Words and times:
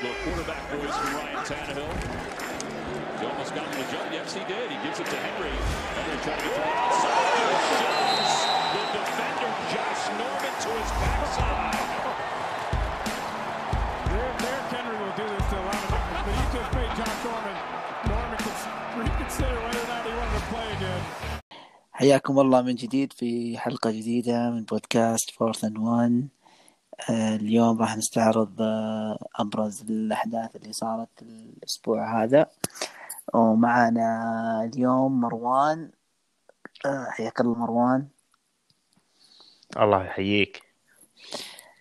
Little 0.00 0.13
quarterback 0.23 0.61
voice 0.69 0.93
from 0.93 1.13
Ryan 1.17 1.41
Tannehill. 1.49 1.91
He 3.19 3.25
almost 3.25 3.51
got 3.55 3.65
him 3.65 3.73
to 3.81 3.85
jump. 3.91 4.07
Yes, 4.13 4.33
he 4.33 4.43
did. 4.45 4.69
He 4.69 4.77
gives 4.85 4.99
it 5.01 5.07
to 5.09 5.17
Henry. 5.17 5.49
Henry 5.97 6.17
trying 6.21 6.37
to 6.37 6.45
get 6.45 6.53
to 6.53 6.61
the 6.61 6.73
outside. 6.85 7.49
Shoves 7.81 8.35
the 8.73 8.83
defender 8.93 9.51
Josh 9.73 10.03
Norman 10.21 10.53
to 10.63 10.69
his 10.77 10.91
backside. 11.01 11.81
Derrick 14.09 14.37
Derrick 14.43 14.69
Henry 14.69 14.95
will 15.01 15.15
do 15.17 15.25
this 15.33 15.45
to 15.49 15.55
a 15.57 15.65
lot 15.65 15.81
of 15.81 15.89
different 15.89 16.21
but 16.25 16.33
he 16.37 16.45
just 16.57 16.69
made 16.77 16.91
Josh 16.99 17.19
Norman 17.25 17.55
Norman 18.11 18.39
cons- 18.45 18.69
reconsider 19.01 19.57
whether 19.65 19.81
or 19.81 19.89
not 19.93 20.01
he 20.05 20.13
wanted 20.13 20.35
to 20.37 20.43
play 20.53 20.67
again. 20.77 21.03
حياكم 21.93 22.39
الله 22.39 22.61
من 22.61 22.75
جديد 22.75 23.13
في 23.13 23.57
حلقة 23.57 23.91
جديدة 23.91 24.49
من 24.49 24.63
بودكاست 24.63 25.31
فورث 25.31 25.63
اند 25.63 25.77
وان 25.77 26.27
اليوم 27.09 27.81
راح 27.81 27.97
نستعرض 27.97 28.61
آه، 28.61 29.27
أبرز 29.35 29.81
الأحداث 29.81 30.55
اللي 30.55 30.73
صارت 30.73 31.21
الأسبوع 31.21 32.23
هذا. 32.23 32.45
ومعنا 33.33 34.69
اليوم 34.73 35.21
مروان. 35.21 35.91
آه، 36.85 37.05
حياك 37.09 37.41
الله 37.41 37.55
مروان. 37.55 38.07
الله 39.77 40.03
يحييك. 40.05 40.63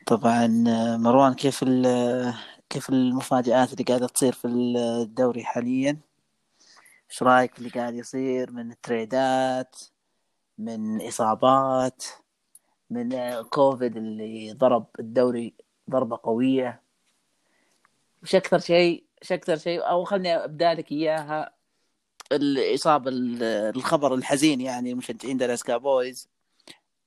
طبعا 0.07 0.65
آه، 0.69 0.97
مروان 0.97 1.35
كيف 1.35 1.63
ال- 1.63 2.35
كيف 2.69 2.89
المفاجآت 2.89 3.73
اللي 3.73 3.85
قاعدة 3.85 4.07
تصير 4.07 4.33
في 4.33 4.49
الدوري 4.49 5.45
حاليا؟ 5.45 5.99
إيش 7.11 7.23
رأيك 7.23 7.53
في 7.53 7.59
اللي 7.59 7.71
قاعد 7.71 7.95
يصير؟ 7.95 8.51
من 8.51 8.75
تريدات 8.83 9.77
من 10.59 11.07
إصابات؟ 11.09 12.05
من 12.91 13.43
كوفيد 13.43 13.97
اللي 13.97 14.53
ضرب 14.53 14.87
الدوري 14.99 15.55
ضربة 15.91 16.19
قوية. 16.23 16.83
وش 18.23 18.35
أكثر 18.35 18.59
شيء 18.59 19.05
وش 19.23 19.33
أكثر 19.33 19.57
شيء. 19.57 19.81
أو 19.89 20.05
خلني 20.05 20.35
أبدأ 20.37 20.75
لك 20.75 20.93
إياها. 20.93 21.55
الإصابة 22.33 23.11
ال- 23.11 23.43
الخبر 23.77 24.15
الحزين 24.15 24.61
يعني 24.61 24.95
مشجعين 24.95 25.37
Dallas 25.37 25.63
Cowboys 25.63 26.29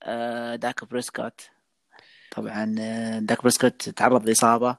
آه، 0.03 0.55
Dak 0.55 0.86
Prescott. 0.86 1.41
طبعا 2.36 2.75
آه، 2.80 3.19
Dak 3.19 3.41
Prescott 3.41 3.89
تعرض 3.89 4.25
لإصابة 4.30 4.77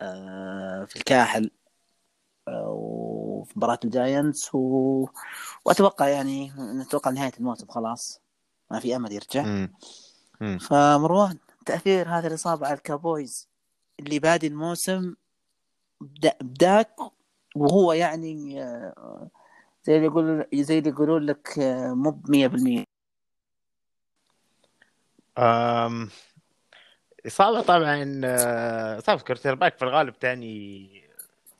آه، 0.00 0.84
في 0.84 0.96
الكاحل 0.96 1.50
وفي 2.48 3.52
مباراة 3.56 3.78
ال 3.84 3.93
Giants. 3.93 4.54
و... 4.54 5.06
وأتوقع 5.64 6.08
يعني 6.08 6.52
نتوقع 6.58 7.10
نهاية 7.10 7.32
الموسم 7.38 7.66
خلاص. 7.66 8.20
ما 8.70 8.78
في 8.80 8.96
أمل 8.96 9.12
يرجع. 9.12 9.66
مم. 10.44 10.58
فمروان 10.58 11.38
تأثير 11.66 12.08
هذه 12.08 12.26
الإصابة 12.26 12.66
على 12.66 12.76
ال 12.76 12.85
Cowboys 12.85 13.48
اللي 14.00 14.18
بادي 14.18 14.46
الموسم 14.46 15.14
بدا- 16.00 16.38
ب 16.40 16.54
Dak 16.54 16.96
وهو 17.56 17.92
يعني 17.92 18.62
آه، 18.62 19.28
زي 19.84 19.96
اللي 19.96 20.06
يقول 20.06 20.46
زي 20.54 20.78
اللي 20.78 20.90
يقولون 20.90 21.22
لك 21.22 21.58
آه، 21.58 21.94
مو 21.94 22.10
ب 22.10 22.30
100% 22.30 22.84
أم... 25.38 26.10
إصابة 27.26 27.60
طبعا 27.60 28.20
آه، 28.24 28.98
إصابة 28.98 29.22
quarterback 29.22 29.76
في 29.78 29.84
الغالب 29.84 30.18
تعني 30.18 31.04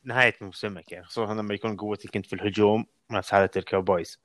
نهاية 0.05 0.34
موسمك 0.40 0.92
يعني 0.92 1.05
خصوصا 1.05 1.34
لما 1.34 1.55
يكون 1.55 1.77
قوتك 1.77 2.16
أنت 2.16 2.27
في 2.27 2.32
الهجوم 2.32 2.86
نفس 3.10 3.30
حالة 3.30 3.50
الكاوبويز 3.56 4.18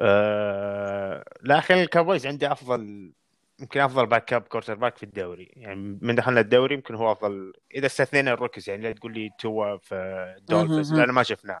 أه... 0.00 1.24
لكن 1.42 1.74
الكاوبويز 1.74 2.26
عندي 2.26 2.52
أفضل 2.52 3.12
يمكن 3.62 3.80
أفضل 3.80 4.06
backup 4.06 4.42
quarterback 4.42 4.96
في 4.96 5.02
الدوري. 5.02 5.52
يعني 5.56 5.98
من 6.02 6.14
دخلنا 6.14 6.40
الدوري 6.40 6.74
يمكن 6.74 6.94
هو 6.94 7.12
أفضل. 7.12 7.52
إذا 7.74 7.86
استثنينا 7.86 8.32
ال 8.32 8.37
rookies 8.37 8.68
يعني 8.68 8.82
لا 8.82 8.92
تقول 8.92 9.14
لي 9.14 9.30
توا 9.38 9.76
في 9.76 10.36
دولفينز 10.48 10.92
مهم. 10.92 11.00
لأن 11.00 11.10
ما 11.10 11.22
شفناه. 11.22 11.60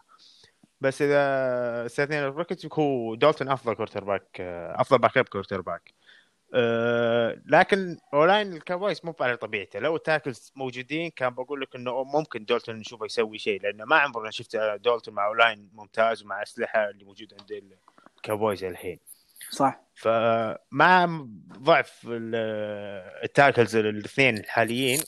بس 0.80 1.02
إذا 1.02 1.86
استثنينا 1.86 2.28
ال 2.28 2.33
rookies 2.33 2.68
هو 2.72 3.14
دولتون 3.14 3.48
أفضل 3.48 3.74
quarterback 3.74 4.40
أفضل 4.40 4.98
backup 4.98 5.28
quarterback 5.28 5.94
أه 6.54 7.42
لكن 7.46 7.98
O-line 8.14 8.52
الكاوبويز 8.52 9.00
مو 9.04 9.14
على 9.20 9.36
طبيعته. 9.36 9.78
لو 9.78 9.96
ال 9.96 10.03
tackles 10.03 10.52
موجودين 10.56 11.10
كان 11.10 11.30
بقول 11.30 11.60
لك 11.60 11.76
إنه 11.76 12.04
ممكن 12.04 12.44
دولتون 12.44 12.76
نشوفه 12.76 13.04
يسوي 13.04 13.38
شيء 13.38 13.62
لأنه 13.62 13.84
ما 13.84 13.96
عمرنا 13.96 14.30
شفت 14.30 14.56
دولتون 14.56 15.14
مع 15.14 15.26
O-line 15.26 15.70
ممتاز 15.72 16.22
ومع 16.22 16.42
أسلحة 16.42 16.90
اللي 16.90 17.04
موجودة 17.04 17.36
عند 17.40 17.76
الكاوبويز 18.16 18.64
الحين. 18.64 18.98
صح. 19.50 19.80
فمع 19.94 21.26
ضعف 21.58 22.06
ال- 22.08 23.22
ال 23.24 23.31
tackles 23.31 23.76
الاثنين 23.76 24.38
الحاليين. 24.38 25.00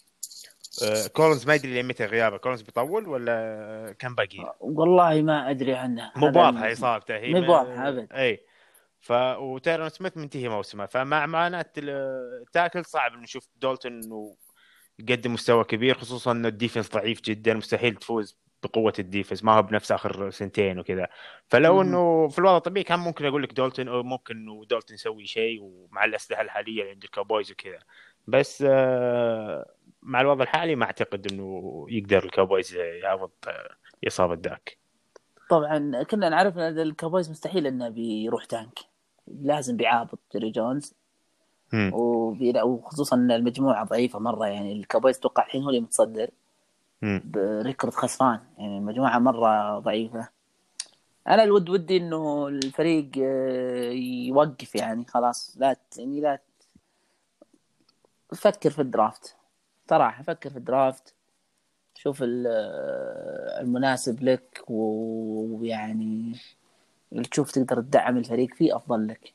أه 0.84 1.06
كولنز 1.06 1.46
ما 1.46 1.54
يدري 1.54 1.82
متى 1.82 2.04
غيابه. 2.04 2.36
كولنز 2.36 2.62
بيطول 2.62 3.08
ولا 3.08 3.94
كان 3.98 4.14
باقي؟ 4.14 4.54
والله 4.60 5.22
ما 5.22 5.50
أدري 5.50 5.74
عنه. 5.74 6.12
مو 6.16 6.26
واضحه 6.26 6.72
إصابته. 6.72 7.16
هي 7.16 7.32
مو 7.32 7.40
بواضحة 7.40 7.88
أبد. 7.88 8.12
إي. 8.12 8.40
ف 9.00 9.12
وتيرون 9.12 9.88
سميث 9.88 10.16
منتهي 10.16 10.48
موسمه. 10.48 10.86
فمع 10.86 11.26
معاناة 11.26 11.66
ال- 11.78 12.42
ال 12.42 12.48
tackle 12.48 12.84
صعب 12.84 13.12
نشوف 13.12 13.48
دولتون 13.56 13.92
انه 13.92 14.36
يقدم 14.98 15.32
مستوى 15.32 15.64
كبير 15.64 15.98
خصوصا 15.98 16.32
إن 16.32 16.46
ال 16.46 16.52
defense 16.52 16.90
ضعيف 16.90 17.20
جدا 17.20 17.54
مستحيل 17.54 17.94
تفوز 17.94 18.43
بقوة 18.66 18.92
ال 18.98 19.04
defense 19.04 19.44
ما 19.44 19.52
هو 19.52 19.62
بنفس 19.62 19.92
آخر 19.92 20.30
سنتين 20.30 20.78
وكذا. 20.78 21.08
فلو. 21.48 21.82
إنه 21.82 22.28
في 22.28 22.38
الوضع 22.38 22.56
الطبيعي 22.56 22.84
كان 22.84 22.98
ممكن 22.98 23.26
أقول 23.26 23.42
لك 23.42 23.52
دولتون 23.52 23.88
أو 23.88 24.02
ممكن 24.02 24.36
إنه 24.36 24.64
دولتون 24.70 24.94
يسوي 24.94 25.26
شيء 25.26 25.58
ومع 25.62 26.04
الأسلحة 26.04 26.42
الحالية 26.42 26.80
اللي 26.80 26.92
عند 26.92 27.04
الكاوبويز 27.04 27.52
وكذا. 27.52 27.78
بس 28.26 28.64
آه، 28.66 29.70
مع 30.02 30.20
الوضع 30.20 30.42
الحالي 30.42 30.74
ما 30.76 30.84
أعتقد 30.84 31.32
إنه 31.32 31.86
يقدر 31.88 32.24
الكاوبويز 32.24 32.74
يعوض 32.74 33.30
آه، 33.48 33.70
إصابة 34.06 34.34
داك. 34.34 34.78
طبعا 35.50 36.02
كنا 36.02 36.28
نعرف 36.28 36.58
إن 36.58 36.78
الكابويز 36.78 37.30
مستحيل 37.30 37.66
إنه 37.66 37.88
بيروح 37.88 38.44
tank 38.44 38.78
لازم 39.26 39.76
بيعابط 39.76 40.18
جيري 40.32 40.50
جونز. 40.50 40.94
وخصوصا 42.62 43.16
إن 43.16 43.30
المجموعة 43.30 43.84
ضعيفة 43.84 44.18
مرة 44.18 44.46
يعني 44.46 44.72
الكابويز 44.72 45.18
توقع 45.20 45.44
الحين 45.44 45.62
هو 45.62 45.68
اللي 45.68 45.80
متصدر. 45.80 46.30
ب 47.02 47.15
record 47.15 47.94
خسران. 47.94 48.40
يعني 48.58 48.78
المجموعه 48.78 49.18
مرة 49.18 49.78
ضعيفة. 49.78 50.28
أنا 51.28 51.44
الود 51.44 51.68
ودي 51.70 51.96
إنه 51.96 52.48
الفريق 52.48 53.10
آه، 53.18 53.90
يوقف 54.28 54.74
يعني. 54.74 55.04
خلاص 55.08 55.56
لا 55.60 55.76
يعني 55.98 56.20
لا 56.20 56.38
فكر 58.34 58.70
في 58.70 58.82
ال 58.82 58.90
draft. 58.90 59.36
صراحة 59.90 60.22
فكر 60.22 60.50
في 60.50 60.56
ال 60.56 60.65
draft. 60.65 61.14
شوف 61.94 62.22
آه، 62.22 63.60
المناسب 63.60 64.22
لك 64.22 64.64
ويعني 64.68 66.32
تشوف 67.30 67.50
تقدر 67.50 67.80
تدعم 67.80 68.16
الفريق 68.16 68.54
فيه 68.54 68.76
أفضل 68.76 69.08
لك. 69.08 69.33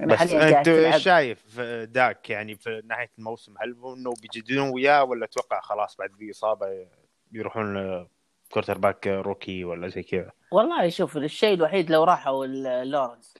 بس 0.00 0.18
حاليا 0.18 0.50
قاعد 0.50 0.68
أنت 0.68 0.96
شايف 0.96 1.60
داك 1.84 2.30
يعني 2.30 2.56
في 2.56 2.82
نهاية 2.84 3.10
الموسم 3.18 3.54
هل 3.60 3.74
هو 3.74 3.94
إنه 3.94 4.14
بيجددون 4.22 4.68
وياه 4.68 5.04
ولا 5.04 5.24
أتوقع 5.24 5.60
خلاص 5.60 5.96
بعد 5.96 6.10
ذي 6.18 6.30
إصابة 6.30 6.86
بيروحون 7.30 8.08
quarterback 8.52 9.06
rookie 9.06 9.64
ولا 9.64 9.88
زي 9.88 10.02
كذا؟ 10.02 10.32
والله 10.50 10.88
شوف 10.88 11.16
الشيء 11.16 11.54
الوحيد 11.54 11.90
لو 11.90 12.04
راحوا 12.04 12.46
لورنس. 12.84 13.34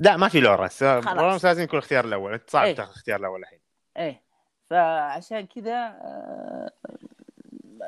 لا 0.00 0.16
ما 0.16 0.28
في 0.28 0.40
لورنس. 0.40 0.82
لورنس 0.82 1.44
لازم 1.44 1.62
يكون 1.62 1.78
الاختيار 1.78 2.04
الأول. 2.04 2.32
أنت 2.32 2.50
صعب 2.50 2.66
إيه. 2.66 2.74
تاخذ 2.74 2.90
الاختيار 2.90 3.20
الأول 3.20 3.40
الحين. 3.40 3.58
إيه. 3.96 4.22
فعشان 4.70 5.46
كذا 5.46 5.72
آه، 5.72 6.70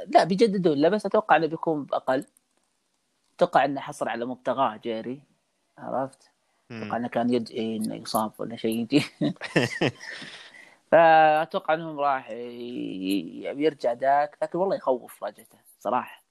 لا 0.07 0.25
بيجددون. 0.25 0.79
له 0.79 0.89
بس 0.89 1.07
أتوقع 1.07 1.37
إنه 1.37 1.47
بيكون 1.47 1.85
بأقل. 1.85 2.27
أتوقع 3.37 3.65
إنه 3.65 3.81
حصل 3.81 4.09
على 4.09 4.25
مبتغاه 4.25 4.77
جيري. 4.77 5.23
عرفت؟ 5.79 6.31
أتوقع 6.71 6.97
إنه 6.97 7.09
كان 7.09 7.31
يدعي 7.31 7.77
إنه 7.77 7.95
يصاب 7.95 8.33
ولا 8.39 8.57
شيء 8.57 8.81
يجي 8.81 9.05
فأتوقع 10.91 11.75
إنهم 11.75 12.01
راح 12.01 12.31
يرجع 12.31 13.93
داك 13.93 14.39
لكن 14.43 14.59
والله 14.59 14.77
يخوف 14.77 15.21
إصابته 15.21 15.59
صراحة. 15.81 16.23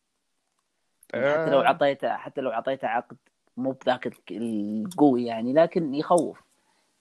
يعني 1.13 1.33
حتى 1.33 1.49
لو 1.49 1.61
آه. 1.61 1.67
عطيته 1.67 2.17
حتى 2.17 2.41
لو 2.41 2.51
عطيته 2.51 2.87
عقد 2.87 3.17
مو 3.57 3.71
بذاك 3.71 4.13
القوي 4.31 5.25
يعني 5.25 5.53
لكن 5.53 5.95
يخوف. 5.95 6.41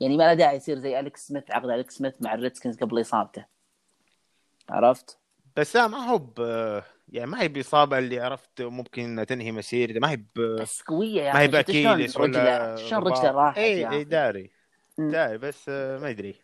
يعني 0.00 0.16
ما 0.16 0.22
له 0.22 0.34
داعي 0.34 0.56
يصير 0.56 0.78
زي 0.78 1.00
أليكس 1.00 1.28
سميث 1.28 1.50
عقد 1.50 1.70
أليكس 1.70 1.96
سميث 1.96 2.22
مع 2.22 2.34
الريدسكنز 2.34 2.78
قبل 2.78 3.00
إصابته. 3.00 3.44
عرفت؟ 4.70 5.18
بس 5.56 5.76
لا 5.76 5.86
ما 5.86 5.98
هو 5.98 6.18
ب 6.18 6.38
يعني 7.08 7.30
ما 7.30 7.42
هي 7.42 7.48
بإصابة 7.48 7.98
اللي 7.98 8.20
عرفت 8.20 8.62
ممكن 8.62 9.24
تنهي 9.28 9.52
مسيرته. 9.52 10.00
ما 10.00 10.10
هي 10.10 10.16
ب 10.16 10.40
بس 10.60 10.82
قوية 10.82 11.22
يا 11.22 11.32
ما 11.32 11.40
هي 11.40 11.48
ب 11.48 11.56
Achilles 11.56 12.16
ولا 12.16 12.74
رجله- 12.74 12.88
شلون 12.88 13.02
رجله 13.02 13.30
راحت 13.30 13.58
اي 13.58 13.80
يا 13.80 13.90
اي. 13.90 14.04
داري. 14.04 14.50
داري 14.98 15.38
بس 15.38 15.68
ما 15.68 16.10
ادري 16.10 16.34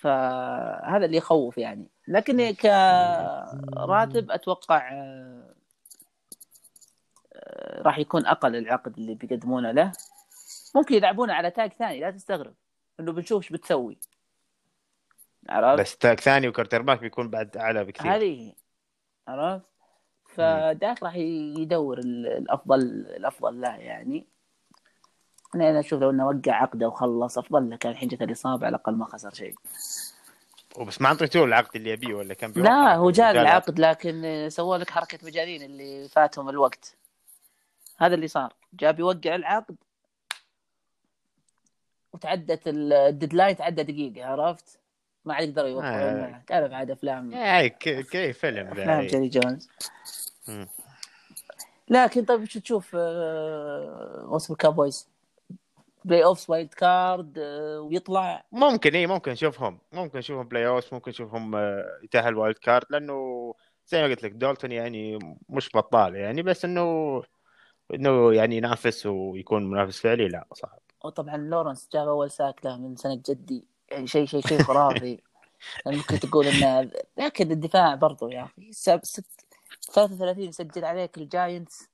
فهذا 0.00 1.04
اللي 1.04 1.16
يخوف 1.16 1.58
يعني. 1.58 1.88
لكن 2.08 2.50
كراتب 2.50 4.30
أتوقع 4.30 4.92
آه، 4.92 5.54
آه، 7.34 7.82
راح 7.82 7.98
يكون 7.98 8.26
أقل 8.26 8.56
العقد 8.56 8.98
اللي 8.98 9.14
بيقدمونه 9.14 9.70
له. 9.72 9.92
ممكن 10.74 10.94
يلعبونه 10.94 11.32
على 11.32 11.50
tag 11.50 11.72
ثاني 11.72 12.00
لا 12.00 12.10
تستغرب. 12.10 12.54
إنه 13.00 13.12
بنشوف 13.12 13.42
إيش 13.42 13.52
بتسوي. 13.52 13.98
عرفت؟ 15.48 15.80
بس 15.80 15.96
tag 15.96 16.20
ثاني 16.20 16.48
و 16.48 16.82
quarterback 16.82 17.00
بيكون 17.00 17.30
بعد 17.30 17.56
أعلى 17.56 17.84
بكثير. 17.84 18.14
هذه 18.14 18.52
عرفت؟ 19.28 19.64
فداك 20.26 21.02
راح 21.02 21.14
يدور 21.16 21.98
ال- 21.98 22.26
الأفضل 22.26 22.80
الأفضل 23.16 23.60
له 23.60 23.76
يعني. 23.76 24.26
أنا 25.54 25.70
أنا 25.70 25.80
أشوف 25.80 26.00
لو 26.00 26.10
إنه 26.10 26.26
وقع 26.26 26.52
عقده 26.52 26.88
وخلص 26.88 27.38
أفضل 27.38 27.70
له 27.70 27.76
كان 27.76 27.92
الحين 27.92 28.08
جت 28.08 28.22
الإصابة 28.22 28.66
على 28.66 28.76
الأقل 28.76 28.94
ما 28.94 29.04
خسر 29.06 29.34
شيء. 29.34 29.54
وبس 30.76 31.00
ما 31.00 31.08
اعطيتوه 31.08 31.44
العقد 31.44 31.76
اللي 31.76 31.90
يبيه 31.90 32.14
ولا 32.14 32.34
كان 32.34 32.52
لا 32.56 32.94
هو 32.94 33.10
جاء 33.10 33.30
العقد 33.30 33.78
لكن 33.78 34.46
سووا 34.50 34.76
لك 34.76 34.90
حركة 34.90 35.18
مجانين 35.26 35.62
اللي 35.62 36.08
فاتهم 36.08 36.48
الوقت. 36.48 36.96
هذا 37.98 38.14
اللي 38.14 38.28
صار. 38.28 38.54
جاء 38.72 38.92
بيوقع 38.92 39.34
العقد. 39.34 39.76
وتعدت 42.12 42.68
ال- 42.68 42.92
ال 42.92 42.99
deadline 42.99 43.56
تعدى 43.56 43.82
دقيقة 43.82 44.26
عرفت؟ 44.26 44.78
ما 45.24 45.34
عاد 45.34 45.48
يقدروا 45.48 45.68
يوقعون 45.68 45.92
آه. 45.94 46.30
معه 46.30 46.42
تعرف 46.46 46.72
عاد 46.72 46.90
أفلام. 46.90 47.34
أي 47.34 47.68
ك- 47.70 48.00
كيف 48.10 48.38
فيلم 48.38 48.66
أفلام 48.66 49.00
إي. 49.00 49.06
جيري 49.06 49.28
جونز. 49.28 49.68
لكن 51.88 52.24
طيب 52.24 52.40
وش 52.42 52.58
تشوف 52.58 52.96
آه، 52.98 54.24
موسم 54.28 54.52
الكابويز 54.52 55.08
playoffs 56.04 56.50
wild 56.50 56.74
card 56.74 57.38
ويطلع؟ 57.78 58.44
ممكن 58.52 58.94
اي 58.94 59.06
ممكن 59.06 59.32
نشوفهم 59.32 59.78
ممكن 59.92 60.18
نشوفهم 60.18 60.48
playoff 60.48 60.94
ممكن 60.94 61.10
نشوفهم 61.10 61.54
آه، 61.54 61.84
يتأهل 62.02 62.36
wild 62.36 62.58
card 62.58 62.86
لأنه 62.90 63.54
زي 63.86 64.02
ما 64.02 64.08
قلت 64.08 64.22
لك 64.22 64.30
دولتون 64.32 64.72
يعني 64.72 65.18
مش 65.48 65.70
بطال 65.74 66.16
يعني 66.16 66.42
بس 66.42 66.64
إنه 66.64 67.22
إنه 67.94 68.32
يعني 68.34 68.56
ينافس 68.56 69.06
ويكون 69.06 69.70
منافس 69.70 70.00
فعلي 70.00 70.28
لا 70.28 70.46
صعب. 70.52 70.78
وطبعا 71.04 71.36
لورنس 71.36 71.88
جاب 71.92 72.08
أول 72.08 72.30
sack 72.30 72.64
له 72.64 72.76
من 72.78 72.96
سنة 72.96 73.22
جدي. 73.28 73.54
يعني 73.54 73.71
شيء 74.04 74.26
شيء 74.26 74.46
شيء 74.46 74.62
خرافي. 74.62 75.18
يعني 75.86 75.96
ممكن 75.96 76.18
تقول 76.18 76.46
انه 76.46 76.90
لكن 77.18 77.50
الدفاع 77.50 77.94
برضو 77.94 78.28
يا 78.28 78.44
أخي. 78.44 78.72
سب- 78.72 79.04
ست 79.04 79.24
33 79.94 80.52
سجل 80.52 80.84
عليك 80.84 81.18
الجاينتس. 81.18 81.88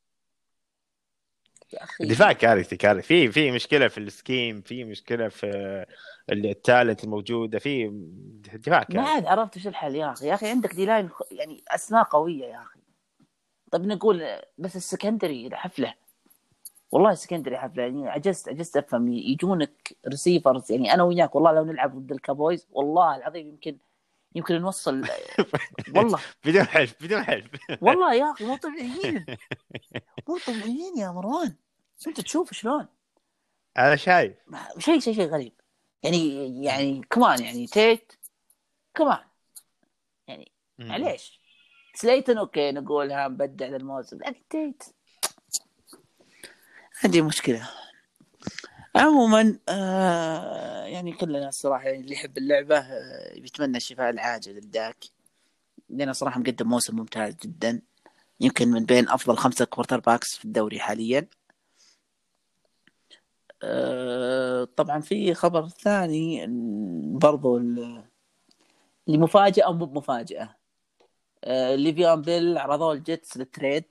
يا 1.72 1.84
أخي. 1.84 2.04
الدفاع 2.04 2.32
كارثي 2.32 2.76
كارثي. 2.76 3.02
في 3.02 3.32
في 3.32 3.50
مشكلة 3.50 3.88
في 3.88 3.98
ال 3.98 4.07
scheme 4.07 4.60
في 4.62 4.84
مشكلة 4.84 5.28
في 5.28 5.86
ال 6.32 6.42
talent 6.42 7.04
الموجودة. 7.04 7.58
في 7.58 7.88
دفاع 8.54 8.78
ما 8.78 8.84
كارثي. 8.84 9.08
عاد 9.10 9.26
عرفت 9.26 9.56
وش 9.56 9.66
الحل 9.66 9.94
يا 9.94 10.12
أخي. 10.12 10.26
يا 10.26 10.34
أخي 10.34 10.48
عندك 10.50 10.74
D-line 10.74 11.10
يعني 11.30 11.64
أسماء 11.68 12.04
قوية 12.04 12.44
يا 12.44 12.62
أخي. 12.62 12.80
طيب 13.72 13.86
نقول 13.86 14.26
بس 14.58 14.76
ال 14.76 14.83
secondary 14.83 15.50
حفلة. 15.52 15.94
والله 16.90 17.10
ال 17.10 17.15
secondary 17.15 17.58
حفله 17.58 17.82
يعني 17.82 18.08
عجزت 18.08 18.48
عجزت 18.48 18.76
أفهم. 18.76 19.08
يجونك 19.08 19.96
receivers 20.08 20.72
يعني 20.72 20.94
أنا 20.94 21.02
وياك 21.02 21.34
والله 21.34 21.52
لو 21.52 21.64
نلعب 21.64 21.98
ضد 21.98 22.12
الكابويز 22.12 22.66
والله 22.70 23.16
العظيم 23.16 23.48
يمكن 23.48 23.78
يمكن 24.34 24.60
نوصل. 24.60 25.04
والله. 25.96 26.18
بدون 26.44 26.64
حلف 26.64 26.94
بدون 27.04 27.22
حلف. 27.22 27.46
والله 27.80 28.14
يا 28.14 28.32
أخي 28.32 28.44
مو 28.44 28.56
طبيعيين. 28.66 29.26
مو 30.28 30.38
طبيعيين 30.46 30.98
يا 30.98 31.10
مروان. 31.10 31.54
أنت 32.06 32.20
تشوف 32.20 32.52
شلون؟ 32.52 32.86
أنا 33.78 33.96
شايف. 33.96 34.36
شيء 34.78 35.00
شيء 35.00 35.14
شيء 35.14 35.28
غريب. 35.28 35.52
يعني 36.02 36.64
يعني 36.64 37.02
كمان 37.10 37.42
يعني 37.42 37.66
تيت 37.66 38.12
كمان 38.94 39.24
يعني 40.28 40.52
معليش. 40.78 41.40
سليتن 41.94 42.38
okay 42.38 42.72
نقولها 42.72 43.28
مبدع 43.28 43.66
للموسم. 43.66 44.18
لكن 44.18 44.48
تيت 44.50 44.82
عندي 47.04 47.22
مشكلة. 47.22 47.68
عموما 48.96 49.58
آه 49.68 50.84
يعني 50.84 51.12
كلنا 51.12 51.48
الصراحة 51.48 51.84
يعني 51.84 52.00
اللي 52.00 52.12
يحب 52.12 52.38
اللعبة 52.38 52.78
آه 52.78 53.40
بيتمنى 53.40 53.76
الشفاء 53.76 54.10
العاجل 54.10 54.52
للداك 54.54 55.04
لأنه 55.88 56.12
صراحة 56.12 56.40
مقدم 56.40 56.68
موسم 56.68 56.96
ممتاز 56.96 57.34
جدا. 57.42 57.82
يمكن 58.40 58.68
من 58.68 58.84
بين 58.84 59.08
أفضل 59.08 59.36
خمسة 59.36 59.64
quarterbacks 59.64 60.36
في 60.36 60.44
الدوري 60.44 60.80
حاليا. 60.80 61.26
آه 63.62 64.64
طبعا 64.64 65.00
في 65.00 65.34
خبر 65.34 65.68
ثاني 65.68 66.46
برضو 67.18 67.56
ال- 67.58 68.04
اللي 69.08 69.18
مفاجأة 69.18 69.64
أو 69.64 69.72
مو 69.72 69.84
بمفاجأة 69.86 70.56
آه 71.44 71.74
ليفيان 71.74 72.22
بيل 72.22 72.58
عرضوه 72.58 72.92
الجيتس 72.92 73.36
لل 73.36 73.48
trade. 73.48 73.84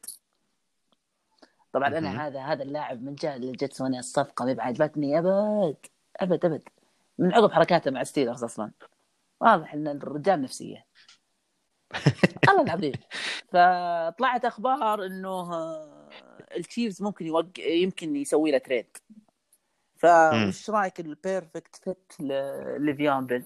طبعا. 1.74 1.88
أنا 1.88 2.28
هذا 2.28 2.42
هذا 2.42 2.64
اللاعب 2.64 3.04
من 3.04 3.16
جاء 3.16 3.38
للجيتس 3.38 3.82
وأنا 3.82 4.00
الصفقة 4.00 4.46
ما 4.46 4.54
بعجبتني 4.54 5.20
أبد 5.20 5.78
أبد 6.18 6.46
أبد. 6.46 6.62
من 7.18 7.34
عقب 7.34 7.52
حركاته 7.52 7.92
مع 7.92 8.04
ستيلرز 8.04 8.44
أصلا. 8.44 8.72
واضح 9.40 9.74
ان 9.74 9.88
الرجال 9.88 10.42
نفسية. 10.42 10.86
الله 12.50 12.62
العظيم. 12.62 12.94
فطلعت 13.48 14.46
أخبار 14.46 15.06
إنه 15.06 15.54
آه، 15.54 16.10
التشيفز 16.58 17.02
ممكن 17.02 17.26
يوقع 17.26 17.64
يمكن 17.64 18.16
يسوي 18.16 18.52
له 18.52 18.58
trade. 18.58 18.98
فوش 19.98 20.70
رايك 20.70 21.00
ال 21.00 21.09
perfect 21.09 21.76
fit 21.76 22.14
لليفيون 22.20 23.26
بيل؟ 23.26 23.46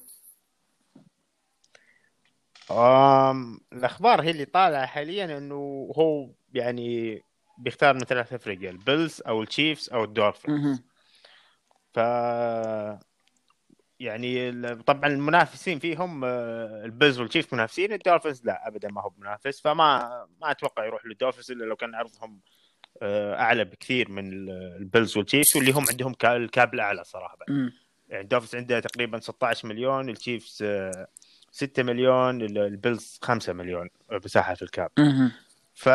أم 2.72 3.60
الأخبار 3.74 4.22
هي 4.22 4.32
اللي 4.32 4.46
طالعة 4.46 4.86
حاليا 4.86 5.38
إنه 5.38 5.92
هو 5.98 6.30
يعني 6.54 7.22
بيختار 7.64 7.94
من 7.94 8.00
ثلاث 8.00 8.34
افرقه 8.34 8.70
البيلز 8.70 9.22
أو 9.28 9.42
التشيفز 9.44 9.90
أو 9.94 10.04
الدولفينز. 10.04 10.82
ف 11.94 11.98
يعني 14.00 14.52
طبعا 14.76 15.08
المنافسين 15.10 15.80
فيهم 15.80 16.24
آه، 16.26 16.82
البيلز 16.86 17.20
والتشيفز 17.20 17.54
منافسين 17.54 17.94
الدولفينز 17.94 18.46
لا 18.46 18.68
ابدا 18.68 18.88
ما 18.90 19.02
هو 19.02 19.12
منافس 19.18 19.62
فما 19.62 20.00
ما 20.42 20.52
أتوقع 20.52 20.86
يروح 20.86 21.06
للدولفينز 21.06 21.52
إلا 21.52 21.66
لو 21.66 21.76
كان 21.76 21.96
عرضهم 21.96 22.40
آه، 23.02 23.36
أعلى 23.36 23.64
بكثير 23.64 24.10
من 24.12 24.34
ال- 24.34 24.76
البيلز 24.80 25.18
والتشيفز 25.18 25.56
واللي 25.58 25.72
هم 25.72 25.86
عندهم 25.90 26.14
كا- 26.14 26.36
ال 26.36 26.45
cap 26.45 26.74
الأعلى 26.74 27.04
صراحة 27.04 27.38
بعد. 27.38 27.50
مم. 27.58 27.74
يعني 28.10 28.24
الدولفينز 28.24 28.56
عنده 28.56 28.80
تقريبا 28.80 29.20
16 29.20 29.68
مليون 29.68 30.10
التشيفز 30.10 30.60
آه، 30.64 31.08
6 31.52 31.84
مليون 31.84 32.42
ال- 32.42 32.58
البيلز 32.58 33.20
5 33.24 33.54
مليون 33.54 33.90
مساحه 34.12 34.54
في 34.54 34.62
ال 34.62 34.68
cap. 34.68 34.90
ف 35.74 35.90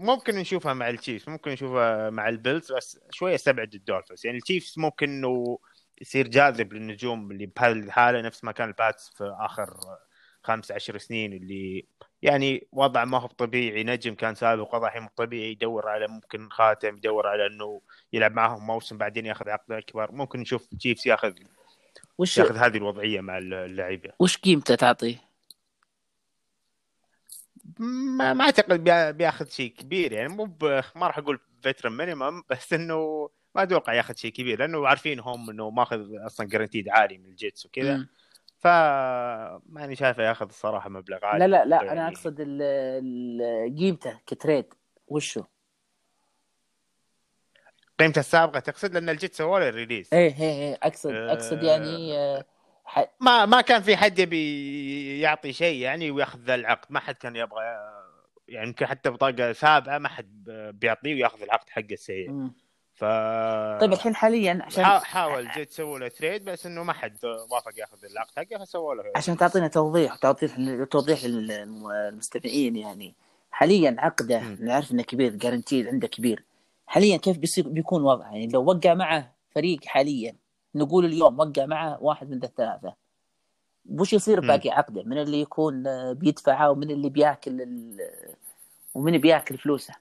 ممكن 0.00 0.34
نشوفها 0.34 0.74
مع 0.74 0.88
التشيفز 0.88 1.28
ممكن 1.28 1.50
نشوفها 1.50 2.10
مع 2.10 2.28
البيلز 2.28 2.72
بس 2.72 3.00
شوية 3.10 3.34
استبعد 3.34 3.74
الدولفينز. 3.74 4.26
يعني 4.26 4.38
التشيفز 4.38 4.74
ممكن 4.78 5.08
إنه 5.10 5.58
يصير 6.00 6.28
جاذب 6.28 6.72
للنجوم 6.72 7.30
اللي 7.30 7.46
بهذه 7.46 7.72
الحاله 7.72 8.20
نفس 8.20 8.44
ما 8.44 8.52
كان 8.52 8.68
الباتس 8.68 9.10
في 9.16 9.36
آخر 9.40 9.76
خمس 10.42 10.72
عشر 10.72 10.98
سنين 10.98 11.32
اللي 11.32 11.86
يعني 12.22 12.68
وضع 12.72 13.04
ما 13.04 13.18
هو 13.18 13.26
طبيعي 13.26 13.84
نجم 13.84 14.14
كان 14.14 14.34
سابق 14.34 14.74
وضع 14.74 14.88
الحين 14.88 15.02
مو 15.02 15.08
طبيعي 15.16 15.50
يدور 15.50 15.88
على 15.88 16.06
ممكن 16.08 16.48
خاتم 16.50 16.96
يدور 16.96 17.26
على 17.26 17.46
إنه 17.46 17.80
يلعب 18.12 18.32
معهم 18.32 18.66
موسم 18.66 18.98
بعدين 18.98 19.26
ياخذ 19.26 19.48
عقد 19.48 19.72
اكبر 19.72 20.12
ممكن 20.12 20.40
نشوف 20.40 20.72
التشيفز 20.72 21.08
ياخذ 21.08 21.32
وش 22.18 22.38
ياخذ 22.38 22.56
هذه 22.56 22.76
الوضعية 22.76 23.20
مع 23.20 23.38
اللعيبة. 23.38 24.10
وش 24.18 24.36
قيمته 24.36 24.74
تعطيه؟ 24.74 25.25
ما, 27.78 28.32
ما 28.32 28.44
أعتقد 28.44 28.84
بيا- 28.84 29.10
بياخذ 29.10 29.48
شيء 29.48 29.72
كبير 29.74 30.12
يعني 30.12 30.28
مو 30.28 30.44
ما 30.96 31.06
راح 31.06 31.18
أقول 31.18 31.40
veteran 31.62 31.92
minimum 31.96 32.42
بس 32.50 32.72
إنه 32.72 33.30
ما 33.54 33.62
أتوقع 33.62 33.92
ياخذ 33.92 34.14
شيء 34.14 34.32
كبير 34.32 34.58
لأنه 34.58 34.88
عارفين 34.88 35.20
هم 35.20 35.50
إنه 35.50 35.70
ماخذ 35.70 36.26
أصلا 36.26 36.46
guaranteed 36.46 36.88
عالي 36.88 37.18
من 37.18 37.26
الجتس 37.26 37.66
وكذا 37.66 37.96
مم. 37.96 38.08
فماني 38.58 39.96
شايفه 39.96 40.22
ياخذ 40.22 40.46
الصراحة 40.48 40.88
مبلغ 40.90 41.24
عالي 41.24 41.46
لا 41.46 41.56
لا 41.56 41.64
لا 41.64 41.76
يعني 41.76 41.92
أنا 41.92 42.08
أقصد 42.08 42.40
قيمته 43.78 44.20
ك 44.26 44.34
trade 44.34 44.74
وشو؟ 45.08 45.42
قيمته 47.98 48.18
السابقة 48.18 48.60
تقصد 48.60 48.94
لأن 48.94 49.08
الجتس 49.08 49.38
سووا 49.38 49.58
له 49.58 49.70
release 49.70 50.10
إيه 50.12 50.34
إيه 50.34 50.40
إيه 50.40 50.78
أقصد. 50.82 51.10
أقصد 51.14 51.62
يعني 51.62 52.18
آه، 52.18 52.44
ح- 52.86 53.10
ما 53.20 53.46
ما 53.46 53.60
كان 53.60 53.82
في 53.82 53.96
حد 53.96 54.18
يبي 54.18 55.20
يعطي 55.20 55.52
شيء 55.52 55.82
يعني 55.82 56.10
وياخذ 56.10 56.38
ذا 56.38 56.54
العقد. 56.54 56.86
ما 56.92 57.00
حد 57.00 57.14
كان 57.14 57.36
يبغى 57.36 57.64
يعني 58.48 58.66
يمكن 58.68 58.86
حتى 58.86 59.10
بطاقة 59.10 59.52
سابعة 59.52 59.98
ما 59.98 60.08
حد 60.08 60.44
بيعطيه 60.74 61.14
وياخذ 61.14 61.42
العقد 61.42 61.70
حقه 61.70 61.86
السيء. 61.92 62.48
ف 62.94 63.04
طيب 63.80 63.92
الحين 63.92 64.14
حاليا 64.14 64.58
عشان 64.62 64.84
حا- 64.84 64.98
حاول 64.98 65.48
جيت 65.54 65.70
سووا 65.70 65.98
له 65.98 66.08
تريد 66.08 66.44
بس 66.44 66.66
إنه 66.66 66.82
ما 66.84 66.92
حد 66.92 67.16
وافق 67.24 67.72
ياخذ 67.78 68.04
العقد 68.04 68.30
حقه 68.36 68.64
فسووا 68.64 68.94
له 68.94 69.02
عشان 69.16 69.36
تعطينا 69.36 69.68
توضيح 69.68 70.14
توضيح 70.16 70.56
توضيح 70.90 71.24
للمستمعين 71.24 72.76
يعني. 72.76 73.14
حاليا 73.50 73.96
عقده. 73.98 74.40
نعرف 74.60 74.92
إنه 74.92 75.02
كبير 75.02 75.30
جارنتيد 75.36 75.86
عنده 75.88 76.08
كبير. 76.08 76.44
حاليا 76.86 77.16
كيف 77.16 77.38
بيصير 77.38 77.68
بيكون 77.68 78.02
وضعه؟ 78.02 78.32
يعني 78.32 78.46
لو 78.46 78.64
وقع 78.64 78.94
معه 78.94 79.32
فريق 79.54 79.84
حاليا 79.84 80.34
نقول 80.76 81.04
اليوم 81.04 81.38
وقع 81.40 81.66
معه 81.66 82.02
واحد 82.02 82.30
من 82.30 82.44
الثلاثة. 82.44 82.94
وش 83.90 84.12
يصير. 84.12 84.40
باقي 84.40 84.70
عقده؟ 84.70 85.02
من 85.02 85.18
اللي 85.18 85.40
يكون 85.40 85.86
آه، 85.86 86.12
بيدفعه 86.12 86.70
ومن 86.70 86.90
اللي 86.90 87.10
بياكل 87.10 87.62
ال... 87.62 87.96
ومن 88.94 89.18
بياكل 89.18 89.58
فلوسه. 89.58 89.94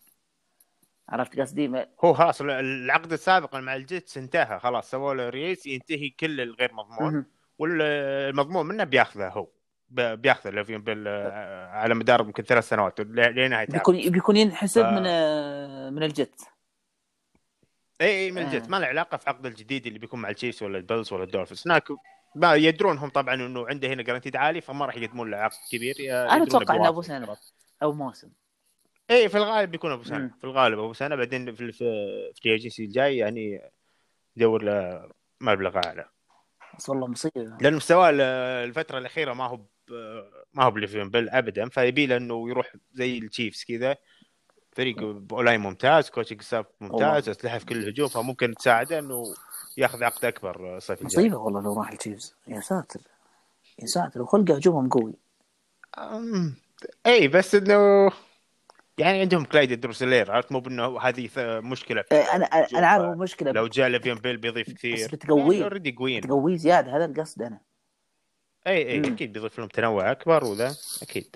عرفت 1.09 1.39
قصدي؟ 1.39 1.67
ما- 1.67 1.87
هو 2.05 2.13
خلاص 2.13 2.41
العقد 2.41 3.13
السابق 3.13 3.55
مع 3.55 3.75
الجتس 3.75 4.17
انتهى. 4.17 4.59
خلاص 4.59 4.91
سووا 4.91 5.13
له 5.13 5.29
release 5.29 5.67
ينتهي 5.67 6.09
كل 6.09 6.41
الغير 6.41 6.73
مضمون. 6.73 7.25
والمضمون 7.59 8.65
منه 8.65 8.83
بياخذه 8.83 9.27
هو. 9.27 9.47
ب- 9.89 10.21
بياخذ 10.21 10.49
ليفيون 10.49 10.81
بيل 10.81 11.03
آه، 11.07 11.67
على 11.67 11.95
مدار 11.95 12.21
يمكن 12.21 12.43
ثلاث 12.43 12.69
سنوات 12.69 12.99
لنهاية. 13.01 13.67
بيكون 13.67 14.09
بيكون 14.09 14.37
ينحسب 14.37 14.81
ف- 14.81 14.85
من 14.85 15.03
آه، 15.05 15.89
من 15.89 16.03
الجت 16.03 16.41
اي 18.01 18.25
اي 18.25 18.31
من 18.31 18.41
الجتس 18.41 18.63
آه. 18.63 18.67
ما 18.67 18.77
له 18.77 18.87
علاقة 18.87 19.17
في 19.17 19.29
عقد 19.29 19.45
الجديد 19.45 19.87
اللي 19.87 19.99
بيكون 19.99 20.21
مع 20.21 20.29
التشيفز 20.29 20.63
ولا 20.63 20.77
البيلز 20.77 21.13
ولا 21.13 21.23
الدولفينز. 21.23 21.63
هناك 21.65 21.87
ما 22.35 22.55
يدرون 22.55 22.97
هم 22.97 23.09
طبعا 23.09 23.33
إنه 23.35 23.67
عنده 23.67 23.87
هنا 23.87 24.03
guaranteed 24.03 24.35
عالي 24.35 24.61
فما 24.61 24.85
راح 24.85 24.97
يقدمون 24.97 25.31
له 25.31 25.37
عقد 25.37 25.57
كبير. 25.71 25.95
أنا 26.09 26.43
أتوقع 26.43 26.75
انه 26.75 26.87
أبو 26.87 27.01
سنة 27.01 27.37
أو 27.83 27.93
موسم. 27.93 28.29
اي 29.11 29.29
في 29.29 29.37
الغالب 29.37 29.71
بيكون 29.71 29.91
أبو 29.91 30.03
سنة. 30.03 30.31
في 30.39 30.43
الغالب 30.43 30.79
أبو 30.79 30.93
سنة. 30.93 31.15
بعدين 31.15 31.55
في 31.55 31.71
ال 31.71 32.45
free 32.45 32.60
agency 32.60 32.83
الجاي 32.85 33.17
يعني 33.17 33.71
يدور 34.37 34.63
له 34.63 35.09
مبلغ 35.41 35.77
أعلى. 35.85 36.09
بس 36.77 36.89
والله 36.89 37.07
مصيبة. 37.07 37.57
لأن 37.61 37.73
مستواه 37.73 38.09
ال- 38.09 38.21
الفترة 38.69 38.97
الأخيرة 38.97 39.33
ما 39.33 39.45
هو 39.47 39.59
ما 40.53 40.63
هو 40.63 40.71
بليفيون 40.71 41.09
بيل 41.09 41.29
ابدا. 41.29 41.69
فيبي 41.69 42.05
له 42.05 42.17
إنه 42.17 42.49
يروح 42.49 42.73
زي 42.93 43.17
التشيفز 43.17 43.63
كذا. 43.63 43.97
فريق 44.75 45.03
أو 45.03 45.26
لاين 45.26 45.59
ممتاز 45.59 46.09
coaching 46.09 46.41
staff 46.41 46.65
ممتاز. 46.81 47.29
أسلحة 47.29 47.57
في 47.57 47.65
كل 47.65 47.77
الهجوم 47.77 48.07
فممكن 48.07 48.55
تساعده 48.55 48.99
إنه 48.99 49.33
ياخذ 49.77 50.03
عقد 50.03 50.25
أكبر 50.25 50.77
الصيف 50.77 51.01
الجاي. 51.01 51.23
مصيبة 51.23 51.37
والله 51.37 51.61
لو 51.61 51.73
راح 51.73 51.91
التشيفز. 51.91 52.35
يا 52.47 52.59
ساتر. 52.59 52.99
يا 53.79 53.85
ساتر. 53.85 54.21
وخلقة 54.21 54.55
هجومهم 54.55 54.89
قوي. 54.89 55.13
أم، 55.97 56.55
إي 57.05 57.27
بس 57.27 57.55
إنه 57.55 58.11
يعني 58.97 59.21
عندهم 59.21 59.45
كلايد 59.45 59.79
دروسلير 59.79 60.31
عرفت؟ 60.31 60.51
مو 60.51 60.59
بإنه 60.59 60.99
هذه 60.99 61.29
مشكلة. 61.39 62.03
أنا 62.11 62.45
أنا 62.45 62.87
عارف 62.87 63.03
المشكلة 63.03 63.51
لو 63.51 63.67
جاء 63.67 63.87
ليفيون 63.87 64.17
بيل 64.17 64.37
بيضيف 64.37 64.73
كثير. 64.73 65.09
بتقويه. 65.13 65.63
already 65.63 65.95
قويين. 65.99 66.21
تقويه 66.21 66.57
زيادة 66.57 66.97
هذا 66.97 67.05
القصد 67.05 67.41
أنا. 67.41 67.59
إي 68.67 68.91
إي 68.91 68.99
مم. 68.99 69.13
أكيد 69.13 69.33
بيضيف 69.33 69.59
لهم 69.59 69.67
تنوع 69.67 70.11
أكبر 70.11 70.43
وذا 70.43 70.75
أكيد. 71.01 71.35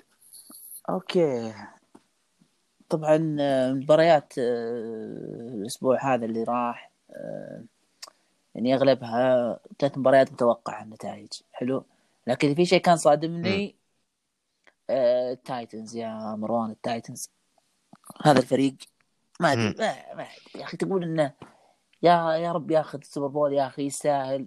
أوكي. 0.90 1.54
طبعا 2.90 3.36
آه، 3.40 3.72
مباريات 3.72 4.32
آه، 4.38 5.54
الأسبوع 5.54 6.14
هذا 6.14 6.24
اللي 6.24 6.44
راح 6.44 6.90
آه، 7.10 7.64
يعني 8.54 8.74
أغلبها 8.74 9.58
كانت 9.78 9.98
مباريات 9.98 10.32
متوقعة 10.32 10.82
النتائج. 10.82 11.28
حلو؟ 11.52 11.84
لكن 12.26 12.54
في 12.54 12.64
شيء 12.66 12.80
كان 12.80 12.96
صادمني 12.96 13.76
التايتنز. 14.90 15.96
يا 15.96 16.34
مروان 16.38 16.70
التايتنز. 16.70 17.30
هذا 18.24 18.38
الفريق 18.38 18.74
ما 19.40 19.52
أدري. 19.52 19.74
ما 19.78 20.14
ما. 20.14 20.26
يا 20.54 20.64
أخي 20.64 20.76
تقول 20.76 21.02
إنه 21.04 21.32
يا 22.02 22.32
يا 22.32 22.52
رب 22.52 22.70
ياخذ 22.70 22.98
السوبر 22.98 23.26
بول 23.26 23.52
يا 23.52 23.66
أخي 23.66 23.82
يستاهل. 23.86 24.46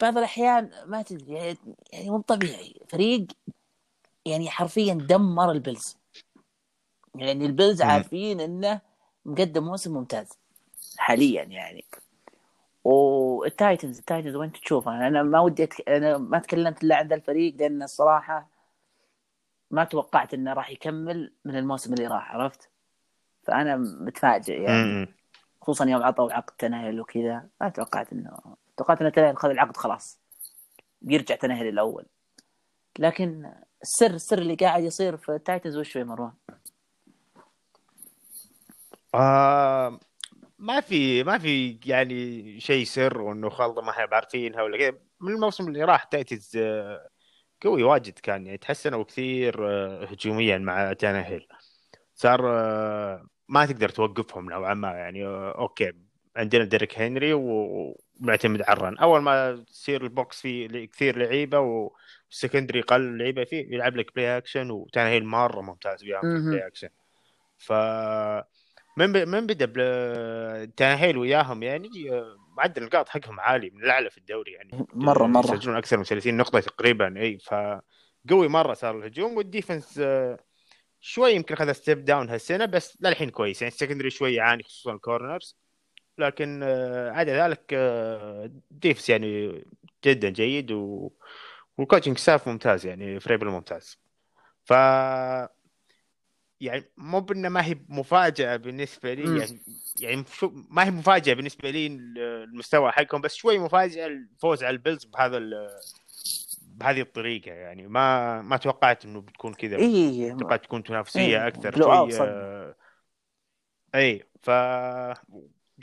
بعض 0.00 0.18
الأحيان 0.18 0.70
ما 0.86 1.02
تدري 1.02 1.34
يعني- 1.34 1.58
يعني 1.92 2.10
مو 2.10 2.20
طبيعي. 2.20 2.80
فريق 2.88 3.26
يعني 4.26 4.50
حرفيا 4.50 4.94
دمر 4.94 5.50
البيلز. 5.50 5.96
يعني 7.14 7.46
البيلز 7.46 7.82
مم. 7.82 7.88
عارفين 7.88 8.40
إنه 8.40 8.80
مقدم 9.24 9.64
موسم 9.64 9.94
ممتاز. 9.94 10.28
حاليا 10.98 11.42
يعني. 11.42 11.84
والتايتنز 12.84 13.98
التايتنز 13.98 14.36
وين 14.36 14.52
تشوف 14.52 14.88
أنا 14.88 15.22
ما 15.22 15.40
ودي 15.40 15.64
أتك... 15.64 15.88
أنا 15.88 16.18
ما 16.18 16.38
تكلمت 16.38 16.84
إلا 16.84 16.96
عن 16.96 17.08
ذا 17.08 17.14
الفريق 17.14 17.54
لأن 17.56 17.82
الصراحة 17.82 18.48
ما 19.70 19.84
توقعت 19.84 20.34
إنه 20.34 20.52
راح 20.52 20.70
يكمل 20.70 21.32
من 21.44 21.56
الموسم 21.56 21.94
اللي 21.94 22.06
راح 22.06 22.34
عرفت؟ 22.34 22.68
فأنا 23.42 23.76
متفاجئ 23.76 24.62
يعني. 24.62 25.08
خصوصا 25.60 25.84
يوم 25.84 26.02
عطوا 26.02 26.32
عقد 26.32 26.52
تانهيل 26.58 27.00
وكذا 27.00 27.46
ما 27.60 27.68
توقعت 27.68 28.12
إنه 28.12 28.38
توقعت 28.76 29.00
انه 29.00 29.10
تانهيل 29.10 29.36
خذ 29.36 29.50
العقد 29.50 29.76
خلاص. 29.76 30.18
بيرجع 31.02 31.34
تانهيل 31.34 31.68
الأول. 31.68 32.06
لكن 32.98 33.52
السر 33.82 34.10
السر 34.10 34.38
اللي 34.38 34.54
قاعد 34.54 34.84
يصير 34.84 35.16
في 35.16 35.34
التايتنز 35.34 35.76
وش 35.76 35.92
في 35.92 36.04
مروان؟ 36.04 36.32
آه 39.14 40.00
ما 40.58 40.80
في 40.80 41.24
ما 41.24 41.38
في 41.38 41.78
يعني 41.86 42.60
شيء 42.60 42.84
سر 42.84 43.20
وإنه 43.20 43.50
خلطه 43.50 43.82
ما 43.82 43.90
إحنا 43.90 44.08
عارفينها 44.12 44.62
ولا 44.62 44.78
كذا. 44.78 44.98
من 45.20 45.32
الموسم 45.32 45.68
اللي 45.68 45.84
راح 45.84 46.04
تايتنز 46.04 46.52
آه، 46.56 47.08
قوي 47.62 47.82
واجد 47.82 48.18
كان 48.18 48.46
يعني 48.46 48.58
تحسنوا 48.58 49.04
كثير 49.04 49.68
آه، 49.70 50.04
هجوميا 50.04 50.58
مع 50.58 50.92
تانهيل. 50.92 51.46
صار 52.14 52.42
ما 53.48 53.66
تقدر 53.66 53.88
توقفهم 53.88 54.50
نوعا 54.50 54.74
ما 54.74 54.88
يعني 54.88 55.26
أوكي 55.26 55.92
عندنا 56.36 56.64
ديريك 56.64 56.98
هنري 56.98 57.32
ومعتمد 57.32 58.62
على 58.62 58.76
ال 58.76 58.80
run. 58.80 58.98
أول 58.98 59.22
ما 59.22 59.56
تصير 59.56 60.04
ال 60.04 60.13
box 60.13 60.40
فيه 60.40 60.86
كثير 60.86 61.18
لعيبة 61.18 61.58
وال 61.58 61.80
secondary 61.80 62.80
قل 62.80 63.18
لعيبة 63.18 63.44
فيه 63.44 63.74
يلعب 63.74 63.96
لك 63.96 64.14
play 64.14 64.36
action 64.36 64.70
وتانهيل 64.70 65.24
مرة 65.24 65.60
ممتاز 65.60 66.04
مهم. 66.04 66.50
play 66.50 66.66
action 66.66 66.88
ف 67.58 67.72
من 68.96 69.12
ب... 69.12 69.16
من 69.16 69.46
بدأ 69.46 69.64
بل... 69.66 70.72
تانهيل 70.76 71.18
وياهم 71.18 71.62
يعني 71.62 71.88
آه، 72.12 72.36
معدل 72.56 72.82
النقاط 72.82 73.08
حقهم 73.08 73.40
عالي 73.40 73.70
من 73.70 73.82
الأعلى 73.84 74.10
في 74.10 74.18
الدوري 74.18 74.52
يعني. 74.52 74.70
مرة- 74.92 75.22
مرة. 75.22 75.54
يسجلون 75.54 75.76
أكثر 75.76 75.96
من 75.96 76.04
30 76.04 76.36
نقطة 76.36 76.60
تقريبا 76.60 77.20
إي 77.20 77.38
فقوي 77.38 78.48
مرة 78.48 78.74
صار 78.74 78.98
الهجوم. 78.98 79.36
وال 79.36 79.50
defense 79.50 79.98
آه، 80.02 80.38
شوي 81.00 81.32
يمكن 81.32 81.54
أخذ 81.54 81.72
step 81.72 82.04
down 82.04 82.30
هالسنة 82.30 82.64
بس 82.64 82.98
للحين 83.00 83.30
كويس. 83.30 83.62
يعني 83.62 83.74
ال 83.74 83.78
secondary 83.78 84.10
شوي 84.10 84.34
يعاني 84.34 84.62
خصوصا 84.62 84.92
ال 84.92 85.00
corners 85.00 85.56
لكن 86.18 86.60
آه، 86.62 87.10
عدا 87.10 87.46
ذلك 87.48 87.74
defense 88.70 89.10
يعني 89.10 89.64
جدا 90.04 90.28
جيد 90.28 90.72
و... 90.72 91.10
وال 91.78 91.86
coaching 91.86 92.18
staff 92.18 92.48
ممتاز 92.48 92.86
يعني 92.86 93.20
فرايبل 93.20 93.46
ممتاز 93.46 93.98
ف 94.64 94.72
يعني 96.64 96.84
مو 96.96 97.20
بأنه 97.20 97.48
ما 97.48 97.64
هي 97.64 97.76
مفاجأة 97.88 98.56
بالنسبة 98.56 99.14
لي. 99.14 99.38
يعني 99.38 99.60
يعني 100.00 100.24
شو 100.32 100.52
ما 100.70 100.84
هي 100.84 100.90
مفاجأة 100.90 101.34
بالنسبة 101.34 101.70
لي 101.70 101.86
المستوى 102.16 102.92
حقهم 102.92 103.20
بس 103.20 103.34
شوي 103.34 103.58
مفاجأة 103.58 104.06
الفوز 104.06 104.64
على 104.64 104.74
البيلز 104.74 105.04
بهذا 105.04 105.38
بهذه 106.62 107.00
الطريقة. 107.00 107.52
يعني 107.52 107.86
ما 107.86 108.42
ما 108.42 108.56
توقعت 108.56 109.04
إنه 109.04 109.20
بتكون 109.20 109.54
كذا. 109.54 109.76
اي 109.76 110.36
توقعت 110.38 110.64
تكون 110.64 110.82
تنافسية 110.82 111.42
إيه، 111.42 111.46
أكثر 111.46 111.76
شوي. 111.76 112.20
آه، 112.20 112.74
اي 113.94 114.24
ف 114.42 114.50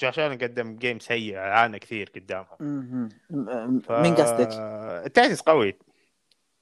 الن 0.04 0.38
قدم 0.42 0.76
game 0.76 1.00
سيء 1.00 1.38
عانى 1.38 1.80
كثير 1.80 2.12
قدامهم 2.16 3.10
ف... 3.80 3.92
من 3.92 4.16
قصدك؟ 4.16 4.50
ال 5.06 5.11
Titans 5.11 5.42
قوي. 5.42 5.78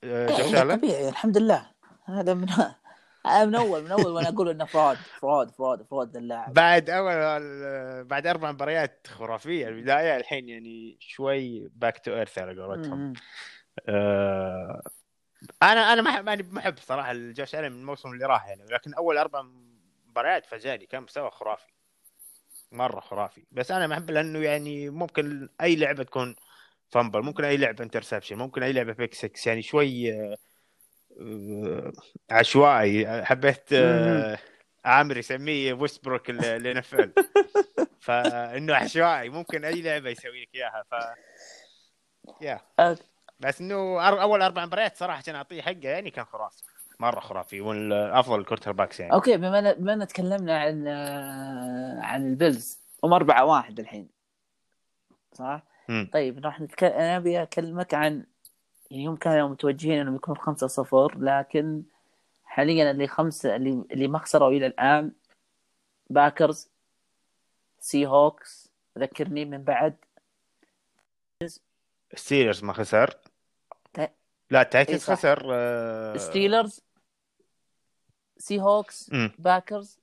آه، 0.04 0.28
إيه، 0.28 0.64
الن 0.64 0.76
طبيعي 0.76 1.10
الحمد 1.10 1.38
لله. 1.38 1.70
هذا 2.06 2.34
من 2.34 2.48
أنا 3.30 3.46
من 3.46 3.56
أول 3.56 3.84
من 3.84 3.92
أول 3.92 4.08
وأنا 4.08 4.30
أقول 4.30 4.50
إنه 4.50 4.66
fraud 4.66 4.98
fraud 4.98 5.51
fraud 5.51 5.84
fraud 5.84 6.18
اللاعب 6.18 6.54
بعد 6.54 6.90
أول 6.90 7.14
بعد 8.06 8.28
أربع 8.28 8.52
مباريات 8.52 9.08
خرافية. 9.08 9.68
البدايه 9.68 10.18
الحين 10.18 10.50
يعني 10.50 10.98
شوي 11.00 11.70
back 11.75 11.98
to 11.98 12.13
earth 12.13 12.38
على 12.38 12.62
قولتهم. 12.62 13.14
آه 13.90 14.82
أنا 15.64 15.94
أنا 15.94 16.02
ما 16.02 16.22
ماني 16.22 16.44
محب 16.44 16.78
صراحة 16.78 17.12
الجوش 17.12 17.56
الن 17.56 17.72
من 17.72 17.80
الموسم 17.80 18.12
اللي 18.12 18.26
راح 18.26 18.48
يعني. 18.48 18.64
لكن 18.66 18.94
أول 18.94 19.18
أربع 19.18 19.46
مباريات 20.08 20.46
فاجأني 20.46 20.86
كان 20.86 21.04
مستوى 21.04 21.32
خرافي. 21.32 21.72
مرة 22.72 23.00
خرافي. 23.00 23.46
بس 23.52 23.72
أنا 23.72 23.88
محب 23.88 24.12
لأنه 24.12 24.40
يعني 24.40 24.90
ممكن 24.90 25.50
أي 25.62 25.76
لعبة 25.76 26.04
تكون 26.04 26.36
fumble 26.89 27.22
ممكن 27.22 27.44
أي 27.46 27.58
لعبة 27.58 27.84
interception 27.84 28.36
ممكن 28.36 28.64
أي 28.64 28.74
لعبة 28.74 28.94
pick 28.94 29.13
6 29.14 29.50
يعني 29.50 29.62
شوي 29.62 30.14
آه، 30.14 30.34
آه، 30.34 30.38
عشوائي. 32.32 33.26
حبيت 33.26 33.74
آه، 33.74 34.38
عامر 34.86 35.18
يسميه 35.18 35.74
ويستبروك 35.74 36.30
ال 36.30 36.50
NFL 36.50 37.13
فإنه 38.06 38.76
عشوائي. 38.76 39.30
ممكن 39.30 39.66
أي 39.66 39.82
لعبة 39.82 40.10
يسوي 40.10 40.42
لك 40.42 40.50
إياها. 40.56 40.84
ف 40.92 40.96
yeah. 42.42 42.60
بس 43.40 43.62
إنه 43.62 44.02
أول 44.02 44.42
أربع 44.42 44.66
مباريات 44.66 44.98
صراحة 44.98 45.24
أعطيه 45.30 45.62
حقه. 45.62 45.80
يعني 45.84 46.12
كان 46.12 46.26
خرافي. 46.26 46.64
مرة 47.00 47.20
خرافي. 47.20 47.62
والافضل 47.62 48.46
quarterbacks 48.46 49.00
يعني. 49.00 49.14
okay 49.13 49.38
بما 49.38 49.74
بما 49.74 49.94
إن 49.94 50.08
تكلمنا 50.08 50.60
عن 50.60 50.88
آه، 50.88 52.00
عن 52.02 52.30
ال 52.30 52.37
Bills. 52.37 52.80
هم 53.04 53.14
4 53.14 53.46
1 53.46 53.80
الحين. 53.80 54.10
صح؟ 55.34 55.64
مم. 55.90 56.10
طيب 56.14 56.46
راح 56.46 56.62
نتكلم 56.62 56.92
أنا 56.92 57.18
أبي 57.18 57.42
أكلمك 57.42 57.94
عن 57.94 58.26
يعني 58.91 59.08
هم 59.08 59.15
كانوا 59.15 59.50
متوجهين 59.50 60.00
إنهم 60.00 60.15
يكونوا 60.15 60.41
5 60.41 60.67
0 60.67 61.17
لكن 61.19 61.84
حاليا 62.43 62.91
اللي 62.91 63.08
خمسة 63.08 63.55
اللي 63.55 63.84
اللي 63.91 64.08
ما 64.08 64.19
خسروا 64.19 64.50
إلى 64.50 64.65
الآن 64.65 65.12
Packers 66.10 66.70
Seahawks 67.80 68.70
ذكرني 68.98 69.46
من 69.46 69.63
بعد. 69.63 69.96
Steelers 72.16 72.63
ما 72.63 72.74
خسر. 72.74 73.19
تا- 73.93 74.13
لا 74.51 74.60
إيه 74.60 74.63
Titans 74.70 75.01
صح. 75.01 75.13
خسر 75.13 75.48
آه، 75.53 76.17
Steelers 76.18 76.82
Seahawks 78.38 79.10
مم. 79.13 79.31
Packers. 79.39 80.00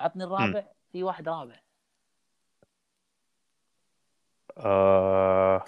عطني 0.00 0.24
الرابع. 0.24 0.66
في 0.92 1.02
واحد 1.02 1.28
رابع. 1.28 1.60
آه 4.58 5.64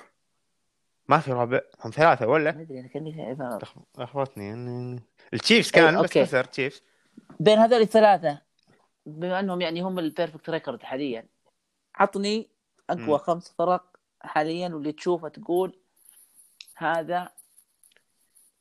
ما 1.09 1.19
في 1.19 1.33
رابع 1.33 1.61
هم 1.85 1.91
ثلاثة 1.91 2.27
ولا؟ 2.27 2.53
ما 2.53 2.63
أدري 2.63 2.81
أنا 2.81 2.89
كأني 2.89 3.37
لخ- 3.63 3.99
لخبطني 3.99 4.53
ال 5.35 5.40
Chiefs 5.40 5.71
كان 5.71 5.85
أي، 5.97 6.03
بس 6.03 6.11
okay. 6.11 6.25
خسر 6.27 6.45
Chiefs 6.45 6.83
بين 7.41 7.59
هذول 7.59 7.81
الثلاثة 7.81 8.43
بما 9.07 9.41
أنهم 9.41 9.61
يعني 9.61 9.81
هم 9.83 9.99
ال 9.99 10.05
perfect 10.05 10.51
record 10.51 10.83
حاليا 10.83 11.27
عطني 11.95 12.49
أقوى 12.91 13.07
مم. 13.07 13.19
خمس 13.19 13.55
فرق 13.59 13.97
حاليا 14.21 14.69
واللي 14.69 14.93
تشوفه 14.93 15.29
تقول 15.29 15.79
هذا 16.77 17.33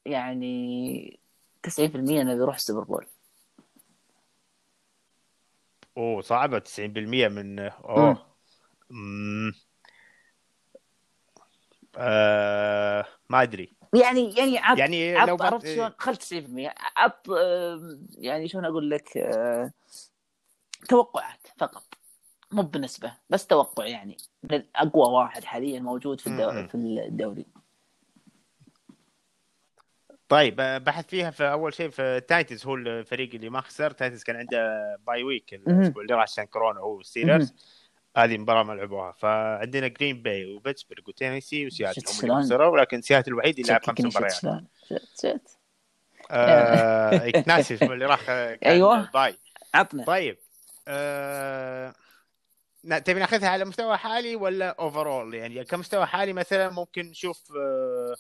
يعني 0.06 1.20
90% 1.64 2.22
إنه 2.22 2.34
بيروح 2.36 2.56
ال 2.56 2.61
Super 2.61 2.84
Bowl. 2.84 3.06
أوه 5.98 6.22
صعبة 6.22 6.60
90% 6.60 7.28
من 7.28 7.60
أوه. 7.60 8.26
مم. 8.90 9.54
آه 11.98 13.06
ما 13.30 13.42
أدري. 13.42 13.74
يعني 13.94 14.34
يعني 14.38 14.58
عط 14.58 14.78
يعني 14.78 15.16
عط 15.16 15.28
لو 15.30 15.38
عرفت 15.42 15.68
شلون؟ 15.68 15.92
خل 15.98 16.16
90% 16.16 16.74
عط 16.98 17.28
يعني 18.18 18.48
شلون 18.48 18.66
أقول 18.66 18.90
لك؟ 18.90 19.18
آه، 19.18 19.72
توقعات 20.90 21.48
فقط. 21.58 21.84
مو 22.52 22.62
بنسبة 22.62 23.14
بس 23.30 23.48
توقع 23.48 23.86
يعني. 23.86 24.18
من 24.52 24.64
أقوى 24.76 25.14
واحد 25.14 25.44
حاليا 25.44 25.80
موجود 25.80 26.20
في 26.22 26.28
الدو... 26.28 26.52
مم. 26.52 26.68
في 26.68 26.76
الدوري. 26.76 27.46
طيب 30.30 30.60
آه، 30.60 30.78
بحث 30.78 31.08
فيها 31.08 31.32
في 31.32 31.52
أول 31.52 31.74
شيء 31.74 31.90
في 31.90 32.20
Titans 32.20 32.66
هو 32.66 32.76
الفريق 32.76 33.34
اللي 33.34 33.50
ما 33.50 33.62
خسر. 33.62 33.92
Titans 33.92 34.24
كان 34.24 34.36
عنده 34.36 34.98
bye 35.08 35.24
week 35.24 35.54
الأسبوع 35.54 36.04
اللي 36.04 36.14
راح 36.14 36.24
عشان 36.24 36.44
كورونا 36.44 36.80
هو 36.80 37.02
Steelers 37.02 37.54
هذه 38.18 38.36
المباراة 38.36 38.64
ما 38.64 38.74
لعبوها. 38.74 39.12
فعندنا 39.12 39.88
جرين 39.88 40.22
باي 40.22 40.46
وبيتسبرغ 40.46 41.04
وتينيسي 41.08 41.66
وسياتل. 41.66 42.02
هم؟ 42.08 42.30
اللي 42.30 42.44
خسروا 42.44 42.68
ولكن 42.68 43.02
سياتل 43.02 43.32
الوحيد 43.32 43.60
اللي 43.60 43.72
لعب 43.72 43.86
خمس 43.86 44.02
مباريات. 44.02 44.34
شفت 44.34 45.22
شفت 45.22 45.58
آه 46.32 47.32
ناسي 47.48 47.86
اللي 47.86 48.06
راح 48.06 48.30
أيوة. 48.66 49.12
bye. 49.12 49.38
عطنا. 49.74 50.06
طيب 50.06 50.38
آه... 50.88 51.94
تبي 53.06 53.20
ناخذها 53.20 53.50
على 53.50 53.66
مستوى 53.66 53.98
حالي 53.98 54.36
ولا 54.36 54.76
overall 54.80 55.34
يعني 55.34 55.66
كمستوى 55.66 56.06
حالي 56.06 56.34
مثلا 56.34 56.70
ممكن 56.70 57.06
نشوف 57.06 57.52
آه... 57.58 58.16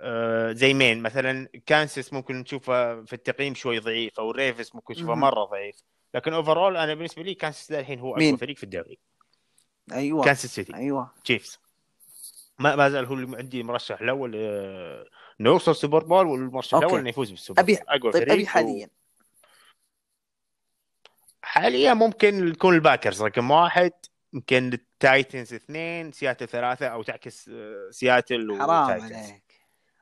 آه... 0.00 0.52
زي 0.52 0.74
مين؟ 0.74 1.02
مثلا 1.02 1.48
كانسس 1.66 2.12
ممكن 2.12 2.36
نشوفه 2.36 3.04
في 3.04 3.12
التقييم 3.12 3.54
شوي 3.54 3.78
ضعيف 3.78 4.20
أو 4.20 4.30
ال 4.30 4.36
Ravens 4.36 4.74
ممكن 4.74 4.94
نشوفه. 4.94 5.14
مرة 5.14 5.44
ضعيف. 5.44 5.76
لكن 6.14 6.32
overall 6.32 6.76
أنا 6.76 6.94
بالنسبة 6.94 7.22
لي 7.22 7.34
كانسس 7.34 7.72
الحين 7.72 8.00
هو 8.00 8.14
أقوى؟ 8.16 8.36
فريق 8.36 8.56
في 8.56 8.62
الدوري. 8.62 8.98
أيوه. 9.92 10.24
كانسس 10.24 10.54
سيتي. 10.54 10.74
أيوه. 10.74 11.10
Chiefs 11.24 11.58
ما 12.58 12.76
ما 12.76 12.88
زال 12.88 13.04
هو 13.06 13.14
اللي 13.14 13.36
عندي 13.36 13.62
مرشح 13.62 14.00
الأول 14.00 14.32
آه... 14.36 15.06
انه 15.40 15.50
يوصل 15.50 15.76
Super 15.76 16.04
Bowl 16.04 16.26
والمرشح. 16.26 16.78
الأول 16.78 16.98
إنه 17.00 17.08
يفوز 17.08 17.30
بالسوبر 17.30 17.60
ابي 17.60 17.78
أقوى 17.88 18.12
طيب 18.12 18.22
فريق 18.22 18.32
ابي 18.32 18.42
و- 18.42 18.46
حاليا. 18.46 18.88
حاليا 21.42 21.94
ممكن 21.94 22.48
يكون 22.48 22.74
ال 22.74 22.80
Packers 22.80 23.22
رقم 23.22 23.50
واحد. 23.50 23.92
يمكن 24.32 24.72
ال 24.72 24.84
Titans 24.84 25.54
اثنين 25.54 26.12
سياتل 26.12 26.48
ثلاثة 26.48 26.86
أو 26.86 27.02
تعكس 27.02 27.48
آه، 27.48 27.88
سياتل 27.90 28.58
حرام 28.60 28.84
و 28.84 28.88
Titans. 28.88 29.12
عليك. 29.12 29.42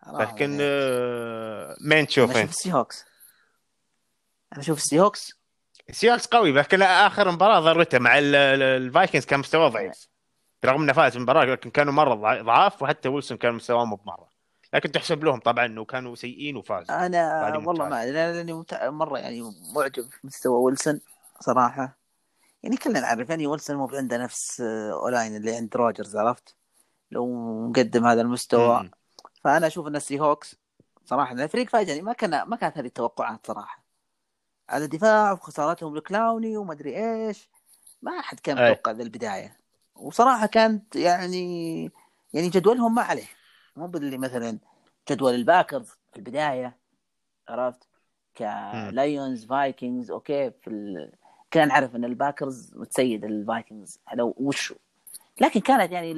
حرام 0.03 0.23
لكن 0.23 0.53
عليك. 0.61 1.77
مين 1.81 2.07
تشوف 2.07 2.31
أنا 2.31 2.39
أشوف 2.39 2.43
انت 2.43 2.51
ال 2.51 2.73
Seahawks 2.73 3.05
أنا 4.53 4.61
أشوف 4.61 4.79
ال 4.79 5.01
Seahawks 5.01 5.40
Seahawks 5.93 6.27
قوي 6.27 6.53
لكن 6.53 6.83
آخر 6.83 7.31
مباراة 7.31 7.61
ضرته 7.61 7.99
مع 7.99 8.19
ال- 8.19 8.35
ال- 8.35 8.63
ال 8.63 8.71
Vikings 8.71 9.25
كان 9.25 9.41
مستواه 9.41 9.69
ضعيف. 9.69 10.09
رغم 10.65 10.83
إنه 10.83 10.93
فاز 10.93 11.17
المباراة 11.17 11.45
لكن 11.45 11.71
كانوا 11.71 12.15
ضع- 12.15 12.43
ضعاف 12.43 12.83
وحتى 12.83 13.09
ويلسون 13.09 13.37
كان 13.37 13.55
مستواه 13.55 13.85
مو 13.85 13.97
بمرة. 13.97 14.29
لكن 14.75 14.93
تحسب 14.93 15.25
لهم 15.25 15.41
طبعا 15.41 15.67
إنه 15.67 15.85
كانوا 15.85 16.15
سيئين 16.15 16.57
وفازوا 16.57 17.07
أنا 17.07 17.59
والله. 17.59 17.89
ما 17.89 18.07
لاني 18.07 18.53
متع... 18.53 18.91
مرة 18.91 19.19
يعني 19.19 19.43
معجب 19.77 20.09
بمستوى 20.25 20.63
ويلسون 20.63 21.01
صراحة. 21.41 21.99
يعني 22.63 22.77
كلنا 22.77 23.01
نعرف 23.01 23.31
يعني 23.31 23.47
ويلسون 23.47 23.77
مو 23.77 23.89
عنده 23.93 24.17
نفس 24.17 24.61
آه، 24.61 24.93
O-line 24.93 25.37
اللي 25.37 25.57
عند 25.57 25.77
روجرز 25.77 26.17
عرفت؟ 26.17 26.57
لو 27.11 27.27
مقدم 27.69 28.07
هذا 28.07 28.21
المستوى. 28.21 28.83
م- 28.83 28.91
فأنا 29.45 29.67
أشوف 29.67 29.87
إن 29.87 29.97
ال 29.97 30.21
Seahawks 30.21 30.57
صراحة 31.05 31.33
الفريق 31.33 31.69
فاجئني 31.69 32.03
ما 32.03 32.13
كان 32.13 32.43
ما 32.43 32.57
كانت 32.57 32.79
هذه 32.79 32.87
التوقعات 32.87 33.47
صراحة. 33.47 33.80
على 34.71 34.87
دفاع 34.87 35.33
وخسارتهم 35.33 35.97
لكلاوني 35.97 36.57
وما 36.57 36.73
أدري 36.73 36.97
إيش. 36.97 37.49
ما 38.03 38.19
أحد 38.19 38.41
كان. 38.41 38.57
متوقع 38.57 38.93
ذا 38.93 39.03
البداية. 39.03 39.57
وصراحة 39.97 40.47
كانت 40.47 40.97
يعني 40.97 41.83
يعني 42.33 42.49
جدولهم 42.49 42.95
ما 42.95 43.03
عليه. 43.03 43.29
مو 43.77 43.87
باللي 43.87 44.19
مثلا 44.19 44.59
جدول 45.11 45.35
ال 45.35 45.42
Packers 45.42 45.89
في 46.13 46.17
البداية 46.17 46.77
عرفت؟ 47.49 47.89
ك 48.37 48.55
Lions 48.55 49.45
Vikings 49.45 50.11
okay 50.11 50.51
في 50.51 50.71
ال... 50.71 51.13
كان 51.51 51.69
نعرف 51.69 51.97
إن 51.97 52.05
ال 52.05 52.14
Packers 52.14 52.77
متسيد 52.77 53.25
ال 53.25 53.34
Vikings 53.34 53.99
على 54.09 54.23
وشو 54.37 54.75
لكن 55.41 55.61
كانت 55.61 55.93
يعني 55.93 56.13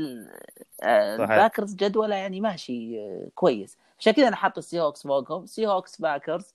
آه،. 0.82 1.16
ال 1.16 1.24
Packers 1.24 1.74
جدولة 1.74 2.14
يعني 2.16 2.40
ماشي 2.40 3.00
آه، 3.00 3.28
كويس. 3.34 3.78
عشان 3.98 4.12
كذا 4.12 4.28
أنا 4.28 4.36
حاط 4.36 4.58
ال 4.59 4.81
Seahawks 4.81 5.02
فوقهم. 5.02 5.46
Seahawks 5.46 6.00
Packers 6.00 6.55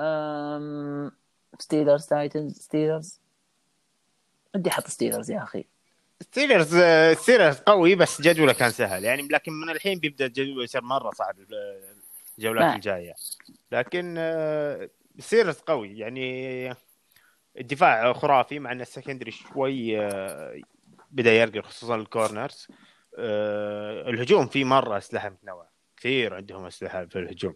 أم... 0.00 1.12
Steelers 1.58 2.06
Titans 2.06 2.58
Steelers 2.58 3.20
بدي 4.54 4.70
أحط 4.70 4.86
Steelers 4.86 5.30
يا 5.30 5.42
أخي. 5.42 5.64
Steelers 6.20 6.76
Steelers 7.18 7.56
قوي 7.56 7.94
بس 7.94 8.20
جدوله 8.20 8.52
كان 8.52 8.70
سهل. 8.70 9.04
يعني 9.04 9.22
لكن 9.22 9.52
من 9.52 9.70
الحين 9.70 9.98
بيبدأ 9.98 10.26
الجدول 10.26 10.64
يصير 10.64 10.82
مرة 10.82 11.10
صعب 11.10 11.36
الجولات. 12.38 12.74
الجاية. 12.74 13.14
لكن 13.72 14.14
آه، 14.18 14.90
Steelers 15.18 15.58
قوي. 15.58 15.98
يعني 15.98 16.74
الدفاع 17.58 18.12
خرافي 18.12 18.58
مع 18.58 18.72
إن 18.72 18.80
ال 18.80 18.85
secondary 18.85 19.30
شوي 19.30 20.00
آه، 20.00 20.60
بدأ 21.10 21.32
يرقل 21.32 21.62
خصوصا 21.62 21.94
ال 21.96 22.05
corners 22.05 22.68
آه، 23.18 24.10
الهجوم 24.10 24.46
فيه 24.46 24.64
مرة 24.64 24.98
أسلحة 24.98 25.28
متنوعة. 25.28 25.70
كثير 25.96 26.34
عندهم 26.34 26.66
أسلحة 26.66 27.04
في 27.04 27.18
الهجوم. 27.18 27.54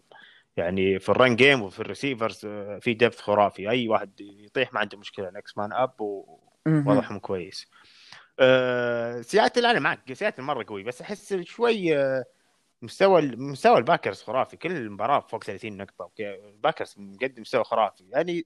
يعني 0.57 0.99
في 0.99 1.09
ال 1.09 1.15
run 1.15 1.35
game 1.35 1.61
وفي 1.61 1.79
ال 1.79 1.86
receivers 1.86 2.45
آه، 2.45 2.79
في 2.79 2.93
depth 2.93 3.19
خرافي. 3.19 3.69
أي 3.69 3.87
واحد 3.87 4.21
يطيح 4.21 4.73
ما 4.73 4.79
عنده 4.79 4.97
مشكلة. 4.97 5.29
next 5.29 5.57
man 5.57 5.73
up 5.73 6.01
و... 6.01 6.39
مهم. 6.65 6.87
وضعهم 6.87 7.19
كويس. 7.19 7.67
أه 8.39 9.21
سياتل 9.21 9.65
أنا 9.65 9.79
معك. 9.79 10.13
سياتل 10.13 10.41
مره 10.43 10.65
قوي. 10.67 10.83
بس 10.83 11.01
أحس 11.01 11.33
شوي 11.33 11.97
أه 11.97 12.25
مستوى 12.81 13.21
مستوى 13.21 13.77
ال 13.77 13.83
Packers 13.83 14.21
خرافي. 14.21 14.57
كل 14.57 14.89
مباراة 14.89 15.19
فوق 15.19 15.43
30 15.43 15.77
نقطة. 15.77 16.03
okay 16.03 16.35
ال 16.35 16.42
Packers 16.42 16.95
مقدم 16.97 17.41
مستوى 17.41 17.63
خرافي. 17.63 18.03
يعني 18.09 18.45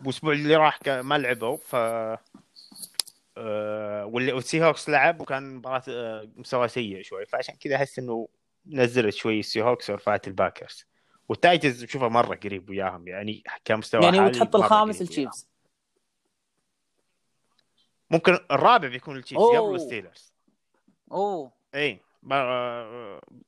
الأسبوع 0.00 0.32
اللي 0.32 0.56
راح 0.56 0.80
ما 0.86 1.18
لعبوا. 1.18 1.56
ف 1.56 1.76
أه 3.36 4.06
والسي 4.06 4.64
هوكس 4.64 4.88
لعب 4.88 5.20
وكان 5.20 5.54
مباراة 5.54 5.82
مستوى 6.36 6.68
سيء 6.68 7.02
شوي. 7.02 7.26
فعشان 7.26 7.54
كذا 7.54 7.76
أحس 7.76 7.98
إنه 7.98 8.28
نزلت 8.66 9.14
شوي 9.14 9.40
السي 9.40 9.62
هوكس 9.62 9.90
ورفعت 9.90 10.28
الباكرز 10.28 10.86
والتايتنز 11.28 11.84
شوفها 11.84 12.08
مرة 12.08 12.34
قريب 12.34 12.70
وياهم 12.70 13.08
يعني 13.08 13.44
كمستوى 13.64 14.04
يعني 14.04 14.20
وتحط 14.20 14.56
الخامس. 14.56 15.02
التشيفز 15.02 15.48
ممكن 18.10 18.38
الرابع 18.50 18.88
بيكون 18.88 19.16
التشيفز. 19.16 19.42
قبل 19.42 19.74
الستيلرز 19.74 20.32
أوه 21.12 21.52
إي 21.74 22.00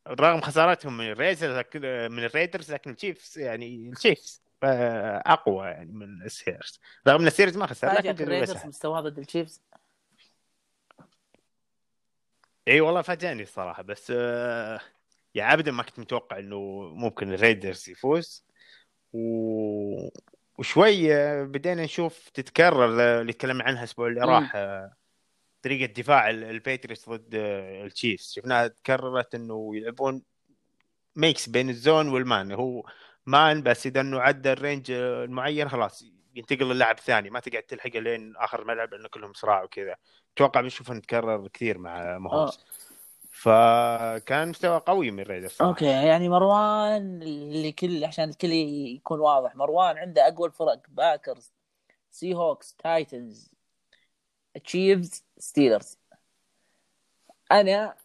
رغم 0.09 0.41
خسارتهم 0.41 0.97
من 0.97 1.11
الريدرز 1.11 1.65
من 2.13 2.25
الريدرز 2.25 2.73
لكن 2.73 2.91
التشيفز 2.91 3.39
يعني 3.39 3.89
التشيفز 3.89 4.43
أقوى 4.63 5.67
يعني 5.67 5.93
من 5.93 6.23
الستيلرز 6.23 6.81
رغم 7.09 7.21
إن 7.21 7.27
الستيلرز 7.27 7.57
ما 7.57 7.67
خسر 7.67 7.93
لكن 7.93 8.11
الريدرز. 8.11 8.67
مستواه 8.67 9.01
ضد 9.01 9.19
التشيفز 9.19 9.63
إي 12.69 12.81
والله 12.81 13.03
فاجأني 13.03 13.43
الصراحة 13.43 13.83
بس 13.83 14.13
آه، 14.17 14.81
يعني 15.37 15.53
ابدا 15.53 15.73
ما 15.73 15.83
كنت 15.83 15.99
متوقع 15.99 16.39
إنه 16.39 16.59
ممكن 16.95 17.33
الريدرز 17.33 17.89
يفوز. 17.91 18.45
و... 19.13 20.09
وشوي 20.59 21.09
بدينا 21.47 21.85
نشوف 21.85 22.29
تتكرر 22.29 23.21
اللي 23.21 23.33
تكلمنا 23.33 23.65
عنها 23.65 23.79
الأسبوع 23.79 24.09
اللي. 24.09 24.21
راح 24.21 24.53
آه، 24.57 24.93
طريقة 25.63 25.93
دفاع 25.93 26.31
ال- 26.31 26.45
البيتريوتس 26.45 27.09
ضد 27.09 27.35
آه، 27.35 27.85
التشيفز 27.85 28.33
شفناها 28.33 28.67
تكررت 28.69 29.35
إنه 29.35 29.77
يلعبون 29.77 30.23
mix 31.17 31.49
بين 31.49 31.71
ال 31.71 31.78
zone 31.78 32.09
وال 32.09 32.23
man. 32.23 32.53
هو 32.53 32.83
man 33.27 33.63
بس 33.63 33.87
إذا 33.87 34.01
إنه 34.01 34.21
عدى 34.21 34.53
ال 34.53 34.59
range 34.59 34.91
آه، 34.91 35.25
المعين 35.25 35.69
خلاص 35.69 36.05
ينتقل 36.35 36.67
للاعب 36.69 36.99
الثاني 36.99 37.31
ما 37.31 37.41
تقعد 37.41 37.63
تلحقه 37.63 37.99
لين 37.99 38.37
آخر 38.37 38.63
الملعب 38.63 38.95
لأنه 38.95 39.09
كلهم 39.09 39.33
سراع 39.33 39.63
وكذا. 39.63 39.97
أتوقع 40.35 40.61
بنشوفها 40.61 40.95
نتكرر 40.95 41.49
كثير 41.49 41.79
مع 41.79 42.19
ماهومز. 42.19 42.65
فكان 43.37 44.49
مستوى 44.49 44.83
قوي 44.87 45.11
من 45.11 45.23
ريدرز 45.23 45.51
صراحة. 45.51 45.71
أوكي 45.71 45.85
يعني 45.85 46.29
مروان 46.29 47.23
اللي 47.23 47.73
كل 47.73 48.05
عشان 48.05 48.29
الكل 48.29 48.53
يكون 48.53 49.21
واضح 49.21 49.57
مروان 49.57 49.99
عنده 49.99 50.29
أقوى 50.29 50.49
الفرق 50.49 50.83
باكرز 50.89 51.53
سي 52.11 52.35
هوكس 52.35 52.75
تايتنز 52.75 53.51
تشيفز 54.65 55.25
ستيلرز. 55.39 55.99
أنا 57.53 57.97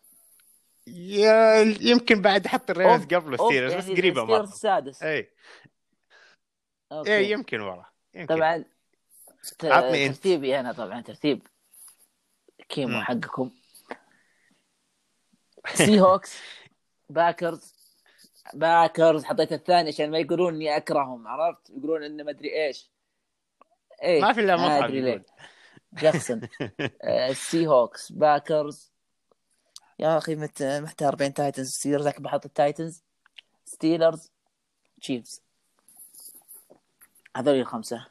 يا- 0.88 1.76
يمكن 1.82 2.22
بعد 2.22 2.48
حط 2.48 2.70
الريفنز 2.70 3.02
أوف، 3.02 3.14
قبل 3.24 3.36
أوف، 3.36 3.42
الستيلرز 3.42 3.74
بس 3.74 3.88
يعني 3.88 4.00
قريبه 4.02 4.24
مرة. 4.24 4.44
السادس. 4.44 5.04
إي. 5.04 5.30
أوكي. 6.92 7.18
إي 7.18 7.32
يمكن 7.32 7.60
ورا 7.62 7.86
يمكن. 8.14 8.36
طبعا 8.36 8.64
ت-. 9.60 9.66
ترتيبي 9.66 10.60
أنا 10.60 10.72
طبعا 10.72 11.02
ترتيب 11.02 11.48
كيمو. 12.70 13.02
حقكم. 13.02 13.52
سي 15.74 16.00
هوكس 16.02 16.40
باكرز 17.10 17.74
باكرز 18.54 19.24
حطيت 19.24 19.54
الثاني 19.54 19.90
عشان 19.90 20.12
ما 20.12 20.18
يقولون 20.20 20.54
إني 20.54 20.78
أكرههم 20.78 21.28
عرفت؟ 21.28 21.70
يقولون 21.70 22.04
إنه 22.04 22.24
ما 22.24 22.32
أدري 22.32 22.66
إيش. 22.66 22.90
إيه 24.04 24.22
ما 24.22 24.34
في 24.34 24.40
إلا 24.42 24.56
ما 24.56 24.66
مصعب 24.66 24.84
أدري. 24.84 25.02
ليه. 25.02 25.26
جاكسون 25.94 26.42
سي 27.34 27.68
هوكس 27.68 28.12
باكرز 28.12 28.92
يا 30.00 30.18
أخي 30.18 30.36
مت- 30.36 30.64
محتار 30.64 31.16
بين 31.16 31.34
تايتنز 31.34 31.72
ستيلرز 31.72 32.08
لكن 32.08 32.24
بحط 32.24 32.46
التايتنز 32.46 33.04
ستيلرز 33.66 34.32
تشيفز 35.02 35.42
هذول 37.38 37.56
الخمسة. 37.56 38.06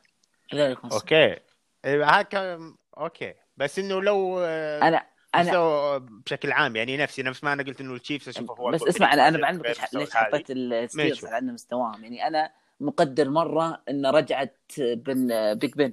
هذول 0.52 0.70
الخمسة. 0.70 0.96
أوكي. 0.96 1.36
إيه، 1.84 2.04
هذا 2.04 2.22
كان 2.22 2.74
أوكي. 2.98 3.34
بس 3.56 3.78
إنه 3.78 4.02
لو 4.02 4.38
آه، 4.40 4.88
أنا 4.88 5.06
أنا 5.34 5.42
مستوى 5.42 6.00
بشكل 6.00 6.52
عام 6.52 6.76
يعني 6.76 6.96
نفسي 6.96 7.22
نفس 7.22 7.44
ما 7.44 7.52
أنا 7.52 7.62
قلت 7.62 7.80
إنه 7.80 7.94
التشيفز 7.94 8.28
أشوفه 8.28 8.54
هو 8.54 8.70
بس 8.70 8.82
اسمع 8.82 9.12
أنا 9.12 9.28
أنا 9.28 9.38
بعلمك 9.38 9.66
ليش. 9.94 10.10
حطيت 10.10 10.50
الستيلرز. 10.50 11.24
على 11.24 11.38
إنه 11.38 11.52
مستواهم 11.52 12.04
يعني 12.04 12.26
أنا 12.26 12.52
مقدر 12.80 13.30
مرة 13.30 13.82
ان 13.88 14.06
رجعت 14.06 14.60
بن 14.78 15.54
بيج 15.54 15.74
بن 15.74 15.92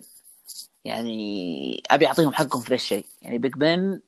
يعني 0.86 1.84
أبي 1.92 2.08
أعطيهم 2.08 2.34
حقهم 2.34 2.62
في 2.62 2.70
ذا 2.70 2.76
الشيء 2.76 3.06
يعني 3.22 3.38
بيج 3.38 3.54
بن 3.54 4.00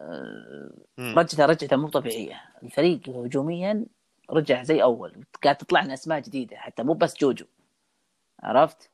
آه،. 0.00 0.70
رجعته 1.00 1.46
رجعته 1.46 1.76
مو 1.76 1.88
طبيعية 1.88 2.42
الفريق 2.62 3.08
هجوميا 3.08 3.86
رجع 4.30 4.62
زي 4.62 4.82
أول 4.82 5.24
قاعد 5.44 5.56
تطلع 5.56 5.82
لنا 5.82 5.94
أسماء 5.94 6.20
جديدة 6.20 6.56
حتى 6.56 6.82
مو 6.82 6.92
بس 6.92 7.16
جوجو 7.20 7.44
عرفت؟ 8.42 8.90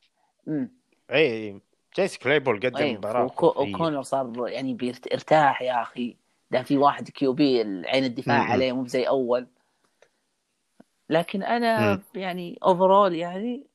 امم 0.47 0.71
اي 1.11 1.31
اي 1.31 1.61
جيس 1.95 2.17
كليبول 2.17 2.59
قدم 2.59 2.75
أي، 2.77 2.97
مباراة 2.97 3.27
وكو-. 3.27 3.57
وكونر 3.57 4.01
صار 4.01 4.47
يعني 4.47 4.73
بيرت- 4.73 5.13
ارتاح 5.13 5.61
يا 5.61 5.81
أخي. 5.81 6.17
ده 6.51 6.63
في 6.63 6.77
واحد 6.77 7.09
QB 7.09 7.61
عين 7.87 8.03
الدفاع 8.03 8.43
م-م. 8.43 8.51
عليه 8.51 8.71
مو 8.71 8.87
زي 8.87 9.07
أول. 9.07 9.47
لكن 11.09 11.43
أنا 11.43 11.93
م. 11.93 12.01
يعني 12.15 12.59
overall 12.63 13.15
يعني 13.15 13.67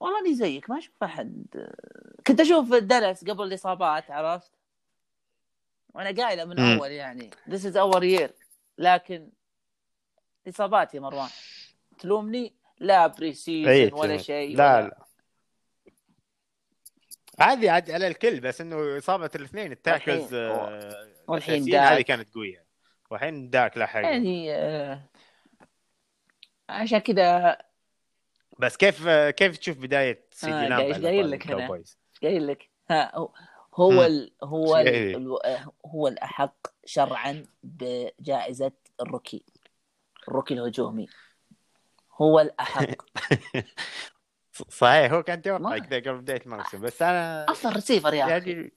والله 0.00 0.20
أني 0.20 0.34
زيك 0.34 0.70
ما 0.70 0.78
أشوف 0.78 0.94
أحد. 1.02 1.44
كنت 2.26 2.40
أشوف 2.40 2.74
دالاس 2.74 3.24
قبل 3.24 3.44
الإصابات 3.44 4.10
عرفت؟ 4.10 4.50
وأنا 5.94 6.22
قايلة 6.24 6.44
من 6.44 6.56
م. 6.60 6.78
أول 6.78 6.90
يعني. 6.90 7.30
This 7.48 7.60
is 7.64 7.74
our 7.76 8.00
year. 8.20 8.30
لكن 8.78 9.28
اصابات 10.48 10.94
يا 10.94 11.00
مروان. 11.00 11.28
تلومني؟ 11.98 12.52
لا 12.78 13.06
pre-season 13.06 14.00
ولا 14.00 14.16
شيء 14.16 14.56
لا 14.56 14.82
لا. 14.82 15.01
عادي 17.42 17.68
عادي 17.68 17.94
على 17.94 18.06
الكل 18.08 18.40
بس 18.40 18.60
إنه 18.60 18.98
إصابة 18.98 19.30
الاثنين 19.34 19.72
التاكلز 19.72 20.34
والحين- 20.34 20.34
آه، 20.34 21.08
الأساسيين 21.28 21.74
هذه 21.74 21.94
داك. 21.96 22.04
كانت 22.04 22.34
قوية 22.34 22.64
والحين 23.10 23.50
داك 23.50 23.78
لا 23.78 23.86
حاجة 23.86 24.06
يعني 24.06 24.54
آه، 24.54 25.08
عشان 26.68 26.98
كذا 26.98 27.58
بس 28.58 28.76
كيف 28.76 29.06
آه، 29.06 29.30
كيف 29.30 29.58
تشوف 29.58 29.78
بداية 29.78 30.24
سيدي 30.32 30.52
لامب 30.52 30.72
على 30.72 31.06
قايل 31.06 31.30
لك 31.30 31.46
أنا. 31.46 31.54
الكاوبويز؟ 31.54 31.98
قايل 32.22 32.46
لك 32.46 32.68
ها 32.90 33.16
هو- 33.16 33.32
هو 33.74 33.90
مم. 33.90 34.00
ال 34.00 34.32
هو 34.44 34.76
ال 34.76 34.86
إيه. 34.88 35.16
ال 35.16 35.38
هو 35.86 36.08
الأحق 36.08 36.54
شرعا 36.84 37.46
بجائزة 37.62 38.72
ال 39.00 39.06
rookie 39.06 39.44
ال 40.28 40.32
rookie 40.32 40.54
الهجومي 40.54 41.06
هو 42.20 42.40
الأحق 42.40 42.86
صحيح 44.68 45.12
هو 45.12 45.22
كان 45.22 45.42
توقع 45.42 45.58
ما- 45.58 45.78
كذا 45.78 45.98
قبل 45.98 46.18
بداية 46.20 46.40
الموسم 46.46 46.80
بس 46.80 47.02
أنا 47.02 47.44
أفضل 47.48 47.72
ريسيفر 47.74 48.14
يا 48.14 48.24
أخي. 48.24 48.30
يعني 48.50 48.72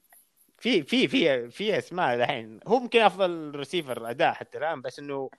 في 0.58 0.82
في 0.82 1.08
في 1.08 1.50
في 1.50 1.78
أسماء 1.78 2.14
الحين. 2.14 2.60
هو 2.66 2.78
ممكن 2.78 3.00
أفضل 3.00 3.52
ريسيفر 3.56 4.10
أداء 4.10 4.32
حتى 4.32 4.58
الآن 4.58 4.80
بس 4.82 4.98
إنه 4.98 5.30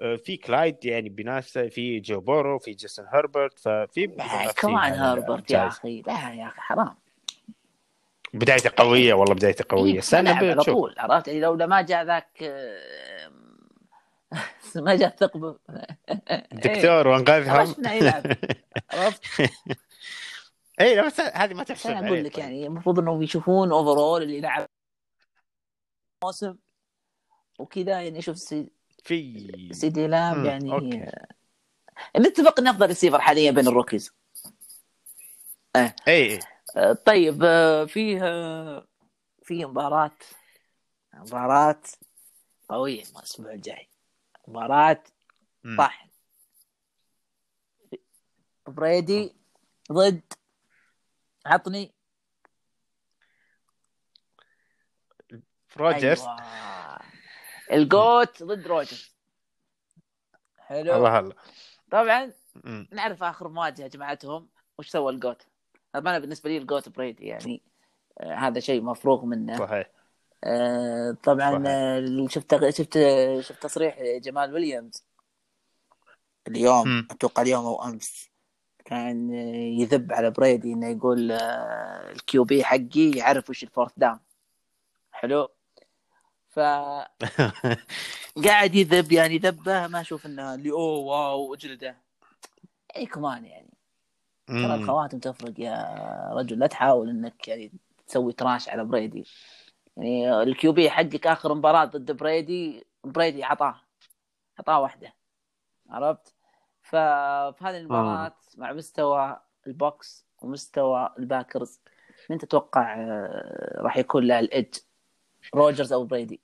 آه، 0.00 0.16
في 0.16 0.36
كلايد 0.36 0.84
يعني 0.84 1.08
بينافسه 1.08 1.68
في 1.68 2.00
جو 2.00 2.20
بورو 2.20 2.58
في 2.58 2.72
جيسون 2.72 3.06
هربرت 3.08 3.58
ففي 3.58 4.06
كمان 4.60 4.76
على 4.76 4.96
هربرت 4.96 5.50
يا. 5.50 5.66
أخي. 5.66 6.02
لا 6.06 6.12
يا 6.34 6.46
أخي 6.46 6.60
حرام. 6.60 6.94
بدايته 8.34 8.70
قوية 8.76 9.14
والله 9.14 9.34
بدايته 9.34 9.64
قوية. 9.68 9.92
إيه، 9.92 9.98
استنى 9.98 10.28
على 10.30 10.62
طول 10.64 10.94
عرفت؟ 10.98 11.28
يعني 11.28 11.40
لو 11.40 11.56
ما 11.56 11.82
جاء 11.82 12.04
ذاك 12.04 12.28
ما 14.84 14.96
جاء 14.96 15.08
الثقب 15.08 15.56
دكتور 16.52 17.08
وانقذهم. 17.08 17.66
خرجنا 17.66 17.92
يلعب 17.94 18.22
عرفت. 18.92 19.22
اي 20.80 21.02
بس 21.06 21.20
هذه 21.20 21.54
ما 21.54 21.64
تحسب 21.64 21.90
عليه 21.90 22.08
أقول 22.08 22.24
لك 22.24 22.34
طيب. 22.34 22.44
يعني 22.44 22.66
المفروض 22.66 22.98
إنهم 22.98 23.22
يشوفون 23.22 23.72
اوفرول 23.72 24.22
اللي 24.22 24.40
لعب 24.40 24.66
موسم 26.24 26.56
وكذا 27.58 28.00
يعني 28.00 28.22
شوف 28.22 28.38
سي 28.38 28.70
في 29.04 29.70
سيدي 29.72 30.06
لامب 30.06 30.44
يعني 30.44 30.72
أوكي. 30.72 31.10
نتفق 32.16 32.60
ان 32.60 32.66
أفضل 32.66 32.86
ريسيفر 32.86 33.20
حاليا 33.20 33.50
بين 33.50 33.68
ال 33.68 33.73
rookies. 33.73 34.10
اي 35.76 35.92
اي 36.08 36.38
آه، 36.76 36.92
طيب 36.92 37.44
آه، 37.44 37.84
فيه 37.84 38.20
آه، 38.22 38.86
في 39.42 39.64
مباراة. 39.64 40.16
مباراة 41.14 41.82
قوية 42.68 43.02
الأسبوع 43.02 43.52
الجاي. 43.52 43.88
مباراة. 44.48 45.02
طحن 45.78 46.08
بريدي 48.66 49.36
ضد 49.92 50.22
عطني. 51.46 51.94
روجرز. 55.76 56.20
أيوة. 56.20 56.98
ال 57.72 57.86
GOAT 57.86 58.42
ضد 58.42 58.66
روجرز. 58.66 59.16
حلو. 60.58 60.94
الله 60.94 61.18
الله 61.18 61.34
طبعا 61.90 62.32
مم. 62.54 62.88
نعرف 62.92 63.22
آخر 63.22 63.48
مواجهه 63.48 63.86
جمعتهم 63.86 64.48
وش 64.78 64.88
سوى 64.88 65.12
ال 65.12 65.18
GOAT؟ 65.18 65.46
أنا 65.94 66.18
بالنسبة 66.18 66.50
لي 66.50 66.56
ال 66.56 66.62
GOAT 66.62 66.88
بريدي 66.88 67.26
يعني 67.26 67.62
آه 68.20 68.34
هذا 68.34 68.60
شيء 68.60 68.82
مفروغ 68.82 69.24
منه. 69.24 69.58
صحيح. 69.58 69.90
آه 70.44 71.16
طبعا 71.22 71.50
صحيح. 71.50 71.62
آه 71.66 72.26
شفت 72.28 72.70
شفت 72.70 72.98
شفت 73.40 73.62
تصريح 73.62 73.98
جمال 74.02 74.52
ويليامز 74.54 75.04
اليوم. 76.48 77.08
أتوقع 77.10 77.42
اليوم 77.42 77.64
أو 77.66 77.84
أمس. 77.84 78.30
كان 78.84 79.30
يذب 79.80 80.12
على 80.12 80.30
بريدي 80.30 80.72
إنه 80.72 80.88
يقول 80.88 81.32
آه 81.32 82.12
ال 82.12 82.44
QB 82.44 82.64
حقي 82.64 83.10
يعرف 83.16 83.50
وش 83.50 83.62
ال 83.62 83.66
fourth 83.66 83.92
down. 83.96 84.18
حلو؟ 85.12 85.48
ف 86.48 86.60
قاعد 88.44 88.74
يذب 88.74 89.12
يعني 89.12 89.38
ذبه 89.38 89.86
ما 89.86 90.00
أشوف 90.00 90.26
إنه 90.26 90.54
اللي 90.54 90.70
oh 90.70 90.98
wow 90.98 91.54
اجلده 91.54 91.96
يعني 92.94 93.06
كمان 93.06 93.44
يعني. 93.44 93.70
ترى. 94.46 94.74
الخواتم 94.74 95.18
تفرق 95.18 95.60
يا 95.60 96.30
رجل. 96.32 96.58
لا 96.58 96.66
تحاول 96.66 97.10
إنك 97.10 97.48
يعني 97.48 97.72
تسوي 98.06 98.32
trash 98.32 98.68
على 98.68 98.84
بريدي. 98.84 99.26
يعني 99.96 100.42
ال 100.42 100.72
QB 100.72 100.90
حقك 100.90 101.26
آخر 101.26 101.54
مباراة 101.54 101.84
ضد 101.84 102.12
بريدي 102.12 102.86
بريدي 103.04 103.44
عطاه 103.44 103.80
عطاه 104.58 104.80
واحدة. 104.80 105.12
عرفت؟ 105.90 106.34
ففي 106.82 107.56
هذه 107.60 107.76
المباراة 107.76 108.36
مع 108.56 108.72
مستوى 108.72 109.40
البوكس 109.66 110.26
ومستوى 110.42 111.14
الباكرز 111.18 111.80
من 112.30 112.38
تتوقع 112.38 112.94
آه، 112.94 113.80
راح 113.82 113.96
يكون 113.96 114.24
له 114.26 114.38
الإج 114.38 114.74
روجرز 115.54 115.92
أو 115.92 116.04
بريدي؟ 116.04 116.40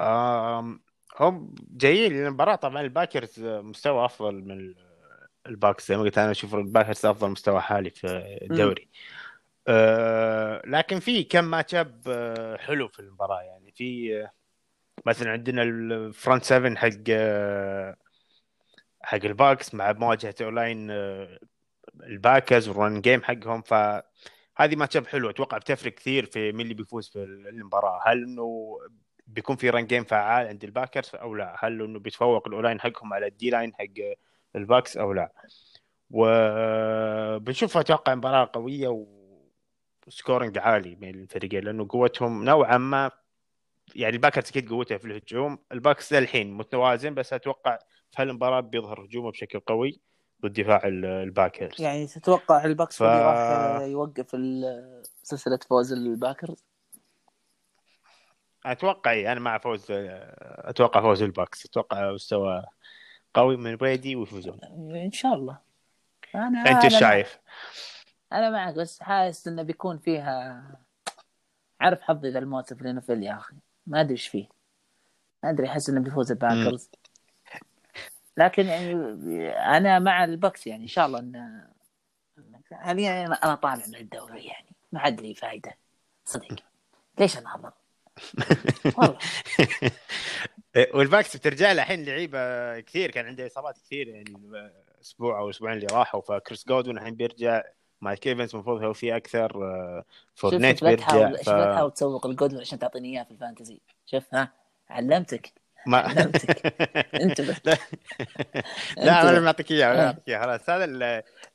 آم، 0.00 0.80
هم 1.20 1.54
جايين 1.70 2.12
للمباراة 2.12 2.54
طبعا 2.54 2.80
الباكرز 2.80 3.40
مستوى 3.40 4.04
أفضل 4.04 4.34
من 4.34 4.50
ال- 4.50 4.76
الباكس 5.46 5.88
زي 5.88 5.96
ما 5.96 6.02
قلت 6.02 6.18
أنا 6.18 6.30
أشوف 6.30 6.54
الباكرز 6.54 7.06
أفضل 7.06 7.30
مستوى 7.30 7.60
حالي 7.60 7.90
في 7.90 8.06
الدوري. 8.42 8.88
آه 9.68 10.62
لكن 10.66 11.00
في 11.00 11.24
كم 11.24 11.44
match 11.44 11.74
up 11.74 12.02
آه، 12.08 12.56
حلو 12.56 12.88
في 12.88 13.00
المباراة. 13.00 13.42
يعني 13.42 13.72
في 13.72 14.16
آه، 14.22 14.30
مثلا 15.06 15.30
عندنا 15.32 15.62
ال 15.62 15.76
front 15.76 16.44
7 16.44 16.76
حق 16.76 16.90
حق 19.02 19.24
الباكس 19.24 19.74
مع 19.74 19.92
مواجهة 19.92 20.34
O-line 20.42 20.90
الباكرز 22.02 22.68
وال 22.68 22.81
run 22.81 23.00
game 23.00 23.22
حقهم. 23.22 23.62
فهذه 23.62 24.76
match 24.76 24.96
up 24.96 25.06
حلو 25.06 25.30
أتوقع 25.30 25.58
بتفرق 25.58 25.92
كثير 25.94 26.26
في 26.26 26.52
مين 26.52 26.60
اللي 26.60 26.74
بيفوز 26.74 27.08
في 27.08 27.18
المباراة. 27.24 28.00
هل 28.06 28.22
إنه 28.22 28.78
بيكون 29.26 29.56
في 29.56 29.70
run 29.70 29.86
game 29.86 30.04
فعال 30.04 30.46
عند 30.46 30.64
الباكرز 30.64 31.10
أو 31.14 31.34
لا؟ 31.34 31.56
هل 31.58 31.82
إنه 31.82 31.98
بيتفوق 31.98 32.48
ال 32.48 32.53
O-line 32.53 32.80
حقهم 32.80 33.12
على 33.14 33.26
ال 33.26 33.50
D-line 33.50 33.74
حق 33.74 33.84
الباكس 34.56 34.96
أو 34.96 35.12
لا؟ 35.12 35.32
وبنشوف 36.10 37.76
أتوقع 37.76 38.14
مباراة 38.14 38.50
قوية 38.52 38.88
و 40.06 40.12
scoring 40.12 40.58
عالي 40.58 40.94
بين 40.94 41.14
الفريقين 41.14 41.64
لأنه 41.64 41.86
قوتهم 41.90 42.44
نوعا 42.44 42.78
ما 42.78 43.10
يعني 43.94 44.16
الباكرز 44.16 44.48
أكيد 44.48 44.68
قوته 44.68 44.96
في 44.96 45.04
الهجوم 45.04 45.58
الباكس 45.72 46.12
للحين 46.12 46.52
متوازن 46.52 47.14
بس 47.14 47.32
أتوقع 47.32 47.78
في 48.10 48.22
هالمباراة 48.22 48.60
بيظهر 48.60 49.04
هجومه 49.04 49.30
بشكل 49.30 49.60
قوي 49.60 50.00
ضد 50.42 50.52
دفاع 50.60 50.80
ال- 50.84 51.04
الباكرز 51.04 51.80
يعني 51.80 52.06
تتوقع 52.06 52.64
الباكس 52.64 52.96
ف-. 52.98 53.02
راح 53.02 53.80
يوقف 53.82 54.30
سلسلة 55.22 55.58
فوز 55.68 55.92
الباكرز 55.92 56.64
أتوقع 58.66 59.32
أنا 59.32 59.40
مع 59.40 59.58
فوز 59.58 59.86
أتوقع 59.90 61.00
فوز 61.00 61.22
الباكس 61.22 61.66
أتوقع 61.66 62.12
مستوى 62.12 62.64
قوي 63.34 63.56
من 63.56 63.76
بريدي 63.76 64.16
ويفوزون 64.16 64.58
إن 64.94 65.12
شاء 65.12 65.34
الله 65.34 65.58
أنا 66.34 66.70
أنت 66.70 66.84
إيش 66.84 66.98
شايف؟ 66.98 67.38
أنا 68.34 68.50
معك 68.50 68.74
بس 68.74 69.02
حاسس 69.02 69.48
إنه 69.48 69.62
بيكون 69.62 69.98
فيها 69.98 70.64
عارف 71.80 72.00
حظي 72.00 72.30
ذا 72.30 72.38
الموت 72.38 72.74
في 72.74 72.82
ال 72.82 72.92
NFL 72.92 73.22
يا 73.22 73.36
أخي. 73.36 73.56
ما 73.86 74.00
أدري 74.00 74.12
إيش 74.12 74.28
فيه. 74.28 74.48
ما 75.42 75.50
أدري 75.50 75.66
أحس 75.66 75.88
إنه 75.88 76.00
بيفوز 76.00 76.30
الباكرز 76.30 76.90
لكن 78.36 78.66
يعني 78.66 79.48
أنا 79.50 79.98
مع 79.98 80.24
البكس 80.24 80.66
يعني 80.66 80.82
إن 80.82 80.88
شاء 80.88 81.06
الله 81.06 81.18
إنه 81.18 81.68
حاليا 82.72 83.26
أنا 83.26 83.34
أنا 83.34 83.54
طالع 83.54 83.86
من 83.86 83.94
الدوري 83.94 84.44
يعني. 84.44 84.68
ما 84.92 85.00
عاد 85.00 85.20
لي 85.20 85.34
فايدة. 85.34 85.76
صدق. 86.24 86.56
ليش 87.18 87.38
أنا 87.38 87.54
اضل؟ 87.54 87.72
والله. 88.98 89.18
والباكس 90.94 91.36
بترجع 91.36 91.72
له 91.72 91.82
الحين 91.82 92.04
لعيبة 92.04 92.80
كثير. 92.80 93.10
كان 93.10 93.26
عنده 93.26 93.46
إصابات 93.46 93.78
كثير 93.78 94.08
يعني 94.08 94.34
أسبوع 95.00 95.38
أو 95.38 95.50
أسبوعين 95.50 95.76
اللي 95.76 95.86
راحوا. 95.92 96.20
فكريس 96.20 96.68
جودوين 96.68 96.98
الحين 96.98 97.14
بيرجع 97.14 97.62
مايك 98.04 98.26
إيفنز 98.26 98.54
المفروض 98.54 98.82
هو 98.82 98.92
في 98.92 99.16
أكثر 99.16 99.64
آه، 99.64 100.04
لا 100.44 100.58
بيرجع 100.58 100.94
تحاول 100.94 101.38
ف... 101.38 101.48
لا 101.48 101.72
تحاول 101.72 101.90
تسوق 101.90 102.26
الجودلر 102.26 102.60
عشان 102.60 102.78
تعطيني 102.78 103.08
إياه 103.08 103.24
في 103.24 103.30
ال 103.30 103.36
fantasy 103.36 103.80
شوف 104.06 104.34
ها 104.34 104.52
علمتك 104.90 105.52
ما 105.86 105.98
علمتك. 105.98 106.66
انتبه 107.22 107.56
لا. 107.64 107.76
أنا 109.30 109.40
ما 109.40 109.46
أعطيك 109.46 109.70
إياه 109.70 109.92
آه. 109.92 109.96
ما 109.96 110.06
أعطيك 110.06 110.28
إياه 110.28 110.42
خلاص 110.42 110.70
هذا 110.70 110.84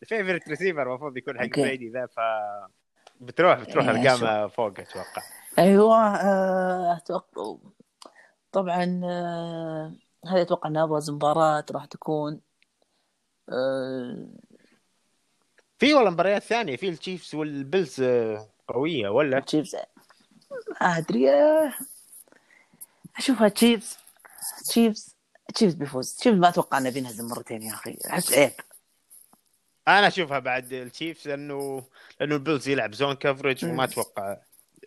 ال 0.02 0.07
favorite 0.07 0.50
receiver 0.50 0.82
المفروض 0.82 1.18
يكون 1.18 1.40
حق. 1.40 1.60
بريدي 1.60 1.90
ذا 1.90 2.06
ف 2.06 2.20
بتروح 3.22 3.60
بتروح 3.60 3.88
إيه، 3.88 4.12
ارقامه 4.12 4.48
فوق 4.48 4.80
أتوقع 4.80 5.22
أيوه 5.60 6.16
آه، 6.16 6.98
أتوقع 6.98 7.58
طبعا 8.52 9.02
آه، 9.04 9.94
هذه 10.28 10.42
أتوقع 10.42 10.70
إنها 10.70 10.84
أبرز 10.84 11.10
مباراة 11.10 11.66
راح 11.72 11.86
تكون 11.86 12.42
في 15.80 15.94
والله 15.94 16.10
مباريات 16.10 16.44
ثانية 16.44 16.76
في 16.76 16.90
التشيفز 16.90 17.36
والبيلز 17.36 18.02
آه، 18.02 18.50
قوية 18.68 19.10
ولا؟ 19.10 19.40
تشيفز 19.40 19.76
ما 20.82 20.98
أدري 20.98 21.30
آه، 21.30 21.74
أشوفها 23.18 23.48
تشيفز 23.48 23.98
تشيفز 24.70 25.16
تشيفز 25.56 25.74
بيفوز. 25.74 26.14
تشيفز 26.14 26.38
ما 26.38 26.50
أتوقع 26.50 26.78
إنه 26.78 26.90
بينهزم 26.90 27.26
مرتين 27.28 27.62
يا 27.62 27.74
أخي. 27.74 27.98
أحس 28.10 28.34
عيب. 28.34 28.52
أنا 29.88 30.08
أشوفها 30.08 30.40
بعد 30.40 30.74
التشيفز 30.74 31.28
لأنه 31.28 31.84
لأنه 32.20 32.36
البيلز 32.36 32.68
يلعب 32.68 32.94
zone 32.94 33.14
coverage 33.16 33.66
وما. 33.66 33.84
أتوقع 33.84 34.38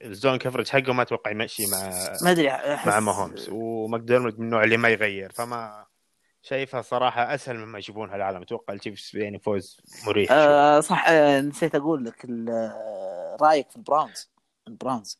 ال 0.04 0.11
zone 0.11 0.38
coverage 0.38 0.68
حقه 0.68 0.92
ما 0.92 1.02
أتوقع 1.02 1.30
يمشي 1.30 1.66
مع 1.66 1.88
ما 2.22 2.30
أدري 2.30 2.48
مع 2.86 3.00
ماهومز. 3.00 3.48
وماكدرموت 3.52 4.38
من 4.38 4.44
النوع 4.44 4.64
اللي 4.64 4.76
ما 4.76 4.88
يغير 4.88 5.32
فما 5.32 5.86
شايفها 6.42 6.82
صراحة 6.82 7.34
أسهل 7.34 7.56
مما 7.56 7.78
يجيبونها 7.78 8.16
العالم 8.16 8.42
أتوقع 8.42 8.74
التشيفز 8.74 9.16
يعني 9.16 9.38
فوز 9.38 9.80
مريح. 10.06 10.28
آه 10.32 10.80
صح 10.80 11.08
آه 11.08 11.40
نسيت 11.40 11.74
أقول 11.74 12.04
لك 12.04 12.26
آه، 12.48 13.36
رأيك 13.40 13.70
في 13.70 13.76
البراونز 13.76 14.30
البراونز 14.68 15.18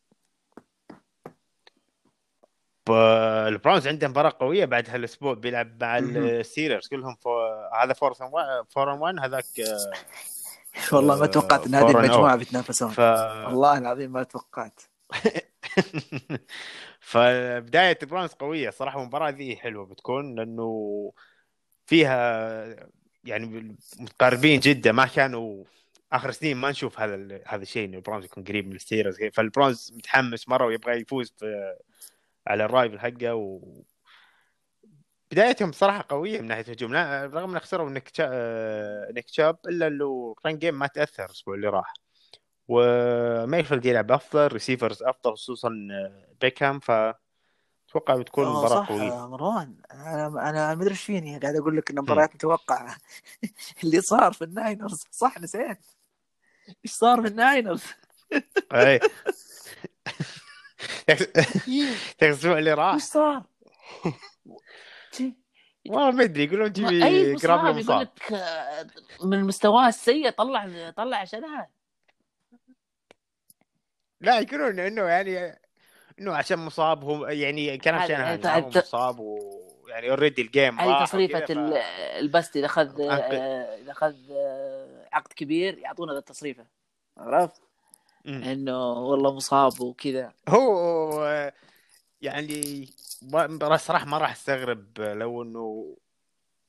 البراونز 3.49 3.89
عنده 3.89 4.09
مباراة 4.09 4.33
قوية 4.41 4.65
بعد 4.65 4.91
هالاسبوع 4.91 5.35
بيلعب 5.35 5.85
مع. 5.85 5.99
الستيلرز 5.99 6.89
كلهم 6.89 7.15
فو... 7.15 7.47
هذا 7.83 7.95
4 8.03 8.67
4 8.77 9.01
1 9.01 9.19
هذاك 9.19 9.45
والله 10.93 11.17
ما 11.17 11.25
آه، 11.25 11.27
توقعت 11.27 11.67
إن 11.67 11.75
هذه 11.75 11.83
فورن 11.83 12.05
المجموعة 12.05 12.33
out. 12.33 12.38
بيتنافسون 12.39 12.91
ف 12.91 12.99
والله 12.99 13.79
العظيم 13.79 14.13
ما 14.13 14.23
توقعت 14.23 14.81
فبداية 17.01 17.99
البراونز 18.03 18.31
قوية 18.31 18.71
صراحة 18.71 19.01
المباراه 19.01 19.31
ذي 19.31 19.57
حلوة 19.57 19.87
بتكون 19.87 20.35
لأنه 20.35 21.13
فيها 21.87 22.77
يعني 23.25 23.77
متقاربين 24.01 24.61
جدا 24.61 24.93
ما 24.93 25.07
كانوا 25.07 25.65
آخر 26.13 26.31
سنين 26.31 26.57
ما 26.57 26.71
نشوف 26.71 27.01
هذا 27.01 27.41
هذا 27.47 27.63
الشيء 27.63 27.85
انه 27.85 27.97
البراونز 27.97 28.25
يكون 28.25 28.45
قريب 28.45 28.67
من 28.67 28.77
الستيلرز 28.77 29.16
فالبراونز 29.33 29.93
متحمس 29.97 30.49
مرة 30.49 30.67
ويبغى 30.67 31.01
يفوز 31.01 31.35
على 32.47 32.65
ال 32.64 32.71
rival 32.71 33.01
حقه 33.01 33.35
و 33.35 33.61
بدايتهم 35.33 35.73
صراحة 35.73 36.05
قوية 36.09 36.41
من 36.41 36.49
ناحية 36.49 36.63
الهجوم 36.63 36.95
رغم 37.35 37.51
إنه 37.51 37.59
خسروا. 37.59 38.01
آه، 38.21 39.13
نيك 39.13 39.25
تشاب 39.25 39.59
إلا 39.69 39.87
انه 39.87 40.35
run 40.47 40.59
game 40.59 40.79
ما 40.79 40.87
تأثر 40.87 41.25
الأسبوع 41.25 41.55
اللي 41.55 41.69
راح 41.69 41.95
وميفيلد 42.73 43.87
يلعب 43.87 44.13
أفضل. 44.13 44.47
receivers 44.53 45.03
أفضل 45.03 45.33
خصوصا 45.33 45.69
آه، 45.93 46.35
بيكهام 46.41 46.81
فأتوقع 46.81 48.17
بتكون 48.17 48.45
آه، 48.45 48.59
مباراة 48.59 48.83
صح 48.83 48.89
قوية. 48.89 49.27
مروان 49.29 49.77
أنا 49.93 50.27
أنا 50.27 50.75
ما 50.75 50.83
أدري 50.83 50.91
إيش 50.91 51.03
فيني. 51.03 51.39
قاعد 51.39 51.57
أقول 51.57 51.77
لك 51.77 51.91
إن 51.91 51.99
مباريات 52.01 52.35
متوقعه 52.35 52.97
اللي 53.85 54.01
صار 54.01 54.33
في 54.33 54.45
الناينرز. 54.45 55.05
صح 55.11 55.41
نسيت. 55.41 55.79
إيش 56.85 56.93
صار 56.93 57.23
في 57.23 57.29
الناينرز؟ 57.29 57.83
اي 58.75 59.01
الأسبوع 62.23 62.59
اللي 62.59 62.75
راح. 62.75 62.95
إيش 62.95 63.03
صار؟ 63.03 63.43
والله 65.89 66.11
ما 66.11 66.23
أدري. 66.25 66.45
يقولون 66.45 66.71
مصاب 66.71 67.37
جرابلو 67.37 67.79
يقول 67.79 68.01
لك 68.01 68.33
آه، 68.33 68.87
من 69.25 69.45
مستواه 69.45 69.89
السيء 69.89 70.31
طلع 70.31 70.91
طلع 70.97 71.17
عشانها. 71.17 71.69
لا 74.23 74.39
يقولون 74.39 74.79
انه 74.79 75.03
يعني 75.03 75.59
إنه 76.19 76.35
عشان 76.35 76.59
مصاب 76.59 77.05
هو 77.05 77.27
يعني 77.27 77.79
كان 77.79 77.95
عشان 77.95 78.71
مصاب 78.77 79.19
ويعني 79.19 80.11
اوريدي 80.11 80.43
الجيم 80.43 80.81
هذه 80.81 80.89
ال- 81.51 81.73
ف- 81.73 81.77
البست 82.19 82.57
إذا 82.57 82.67
اخذ. 82.67 83.01
آه، 83.01 83.15
إذا 83.81 83.93
اخذ 83.93 84.15
آه، 84.31 85.09
عقد 85.13 85.33
كبير 85.33 85.79
يعطونا 85.79 86.13
ذا 86.13 86.19
التصريفة. 86.19 86.67
عرفت؟ 87.19 87.63
إنه 88.27 88.93
والله 88.93 89.35
مصاب 89.35 89.81
وكذا. 89.81 90.33
هو 90.49 91.53
يعني 92.23 92.89
صراحة 93.77 94.07
ما 94.07 94.19
راح 94.19 94.33
أستغرب 94.33 95.01
لو 95.01 95.43
إنه 95.43 95.97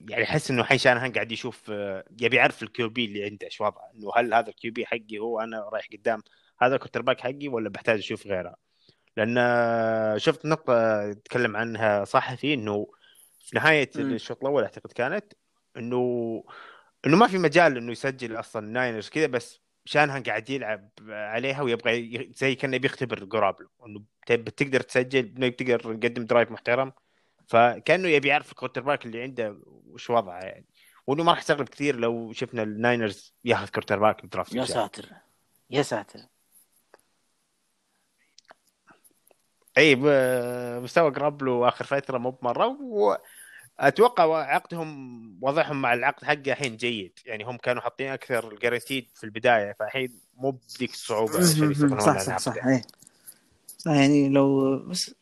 يعني 0.10 0.24
أحس 0.24 0.52
إنه 0.52 0.62
الحين 0.62 0.78
شانهان 0.78 1.12
قاعد 1.14 1.32
يشوف 1.32 1.70
يبي 2.22 2.36
يعرف 2.36 2.64
ال 2.64 2.90
QB 2.90 3.06
اللي 3.06 3.24
عنده 3.26 3.46
إيش 3.48 3.62
وضعه؟ 3.62 3.92
إنه 3.96 4.12
هل 4.16 4.34
هذا 4.34 4.50
ال 4.50 4.74
QB 4.74 4.86
حقي 4.86 5.20
هو 5.20 5.40
أنا 5.40 5.70
رايح 5.74 5.88
قدام 5.94 6.24
هذا 6.62 6.76
ال 6.76 7.02
quarterback 7.02 7.22
حقي 7.22 7.48
ولا 7.48 7.70
بحتاج 7.70 8.00
أشوف 8.00 8.28
غيره 8.28 8.56
لأن 9.18 10.20
شفت 10.20 10.46
نقطة 10.46 11.14
تكلم 11.14 11.56
عنها 11.58 12.04
صحفي 12.06 12.54
إنه 12.54 12.88
في 13.46 13.56
نهاية. 13.56 13.90
الشوط 13.96 14.42
الأول 14.42 14.64
أعتقد 14.64 14.92
كانت 14.92 15.34
إنه 15.78 16.44
إنه 17.06 17.18
ما 17.18 17.28
في 17.28 17.38
مجال 17.38 17.78
إنه 17.78 17.92
يسجل 17.92 18.40
أصلا 18.40 18.68
ناينرز 18.68 19.10
كذا 19.10 19.28
بس 19.28 19.60
شانهان 19.86 20.24
قاعد 20.24 20.50
يلعب 20.50 20.90
عليها 21.10 21.62
ويبغى 21.62 22.32
زي 22.36 22.56
كأنه 22.56 22.78
بيختبر 22.78 23.24
جرابلو 23.24 23.70
إنه 23.86 24.04
تب- 24.26 24.50
تقدر 24.50 24.82
تسجل 24.82 25.34
إنه 25.38 25.48
تقدر 25.50 25.80
تقدم 25.80 26.26
drive 26.26 26.52
محترم 26.52 26.92
فكأنه 27.48 28.08
يبي 28.08 28.28
يعرف 28.28 28.52
ال 28.52 28.82
quarterback 28.82 29.06
اللي 29.06 29.22
عنده 29.22 29.58
وش 29.68 30.10
وضعه 30.10 30.40
يعني 30.40 30.66
وإنه 31.08 31.24
ما 31.24 31.32
راح 31.32 31.40
استغرب 31.40 31.70
كثير 31.70 31.96
لو 31.96 32.32
شفنا 32.34 32.64
الناينرز 32.64 33.34
ياخذ 33.46 33.68
quarterback 33.70 34.00
ال 34.00 34.24
draft 34.24 34.56
يا. 34.56 34.66
ساتر 34.66 35.10
يا 35.70 35.82
ساتر 35.82 36.20
اي 39.78 39.96
مستوى 40.80 41.12
جرابلو 41.12 41.68
آخر 41.68 41.86
فترة 41.86 42.18
مو 42.18 42.32
بمرة 42.32 42.78
وأتوقع 42.82 44.38
عقدهم 44.38 45.38
وضعهم 45.42 45.82
مع 45.82 45.94
العقد 45.94 46.24
حقه 46.24 46.52
الحين 46.52 46.78
جيد. 46.78 47.20
يعني 47.26 47.44
هم 47.44 47.58
كانوا 47.58 47.82
حاطين 47.82 48.08
أكثر 48.08 48.52
ال 48.52 48.57
guaranteed 48.57 49.08
في 49.16 49.24
البداية 49.24 49.76
فالحين 49.80 50.20
مو 50.38 50.52
بذيك 50.52 50.92
الصعوبه 50.92 51.42
صح 51.42 52.20
صح 52.20 52.38
صح 52.38 52.52
عقده 52.52 52.70
إيه. 52.70 52.82
صح 53.78 53.92
يعني 53.92 54.30
لو 54.30 54.78
بس 54.80 55.16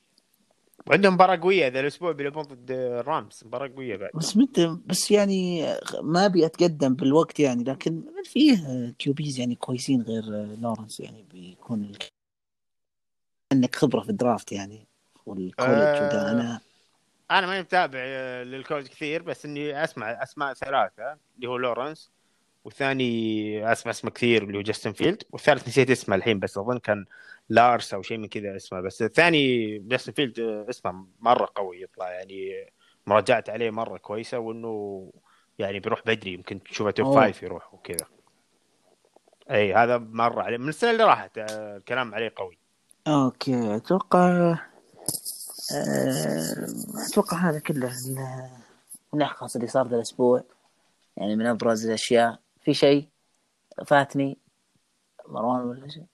وعندهم 0.87 1.13
مباراة 1.13 1.35
قوية 1.35 1.67
ذا 1.67 1.79
الأسبوع 1.79 2.11
بيلعبون 2.11 2.43
ضد 2.43 2.71
الرامز 2.71 3.43
مباراة 3.45 3.71
قوية 3.75 3.95
بعد. 3.97 4.09
بس 4.15 4.37
مت 4.37 4.59
بس 4.85 5.11
يعني 5.11 5.67
ما 6.01 6.25
أبي 6.25 6.45
أتقدم 6.45 6.93
بالوقت 6.93 7.39
يعني 7.39 7.63
لكن 7.63 8.01
فيه 8.23 8.89
QBs 8.99 9.39
يعني 9.39 9.55
كويسين 9.55 10.01
غير 10.01 10.23
لورنس 10.61 10.99
يعني 10.99 11.25
بيكون 11.31 11.91
عندك 13.51 13.75
خبرة 13.75 14.01
في 14.01 14.09
ال 14.09 14.16
draft 14.16 14.51
يعني 14.51 14.87
وال 15.25 15.35
college 15.35 15.69
آه. 15.69 16.31
أنا 16.31 16.61
أنا 17.31 17.47
ماني 17.47 17.61
متابع 17.61 17.99
آه، 17.99 18.43
لل 18.43 18.53
college 18.53 18.87
كثير 18.87 19.21
بس 19.21 19.45
إني 19.45 19.83
أسمع 19.83 20.23
أسماء 20.23 20.53
ثلاثة 20.53 21.17
اللي 21.35 21.47
هو 21.49 21.57
لورنس 21.57 22.11
والثاني 22.63 23.71
أسمع 23.71 23.91
اسمه 23.91 24.11
كثير 24.11 24.43
اللي 24.43 24.57
هو 24.57 24.61
جاستن 24.61 24.91
فيلد 24.91 25.23
والثالث 25.31 25.67
نسيت 25.67 25.89
اسمه 25.89 26.15
الحين 26.15 26.39
بس 26.39 26.57
أظن 26.57 26.79
كان 26.79 27.05
لارس 27.49 27.93
أو 27.93 28.01
شيء 28.01 28.17
من 28.17 28.27
كذا 28.27 28.55
اسمه 28.55 28.81
بس 28.81 29.01
الثاني 29.01 29.77
جاستن 29.79 30.11
فيلد 30.11 30.39
اسمه 30.69 31.07
مرة 31.19 31.49
قوي 31.55 31.81
يطلع 31.81 32.11
يعني 32.11 32.71
مراجعت 33.07 33.49
عليه 33.49 33.71
مرة 33.71 33.97
كويسة 33.97 34.39
وإنه 34.39 35.11
يعني 35.59 35.79
بيروح 35.79 36.01
بدري 36.05 36.33
يمكن 36.33 36.63
تشوفه 36.63 36.91
top 36.91 37.15
five 37.15 37.43
يروح 37.43 37.73
وكذا. 37.73 38.05
إي 39.51 39.73
هذا 39.73 39.97
مرة 39.97 40.41
عليه 40.43 40.57
من 40.57 40.69
السنة 40.69 40.91
اللي 40.91 41.03
راحت 41.03 41.37
آه، 41.37 41.77
الكلام 41.77 42.15
عليه 42.15 42.33
قوي. 42.35 42.60
أوكي 43.07 43.75
أتوقع 43.75 44.57
أه... 45.73 46.67
أتوقع 47.09 47.37
هذا 47.37 47.59
كله 47.59 47.91
الملخص 49.13 49.55
اللي 49.55 49.67
صار 49.67 49.87
ذا 49.87 49.95
الأسبوع. 49.95 50.43
يعني 51.17 51.35
من 51.35 51.45
أبرز 51.45 51.85
الأشياء. 51.85 52.39
في 52.63 52.73
شيء؟ 52.73 53.07
فاتني؟ 53.85 54.37
مروان 55.27 55.61
ولا 55.61 55.87
شيء؟ 55.87 56.05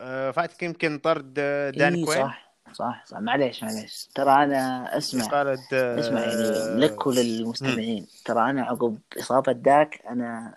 أه 0.00 0.30
فاتك 0.30 0.62
يمكن 0.62 0.98
طرد 0.98 1.34
آه، 1.38 1.70
دان 1.70 1.94
إيه 1.94 2.04
كوين؟ 2.04 2.18
صح 2.18 2.54
صح 2.72 3.04
صح. 3.06 3.18
معليش 3.18 3.62
معليش. 3.62 4.08
ترى 4.14 4.44
أنا 4.44 4.96
أسمع 4.98 5.24
قالت 5.24 5.72
آه، 5.72 6.00
أسمع 6.00 6.20
يعني 6.20 6.80
لك 6.80 7.06
وللمستمعين. 7.06 8.06
ترى 8.24 8.50
أنا 8.50 8.62
عقب 8.62 8.98
إصابة 9.18 9.52
داك 9.52 10.02
أنا 10.08 10.56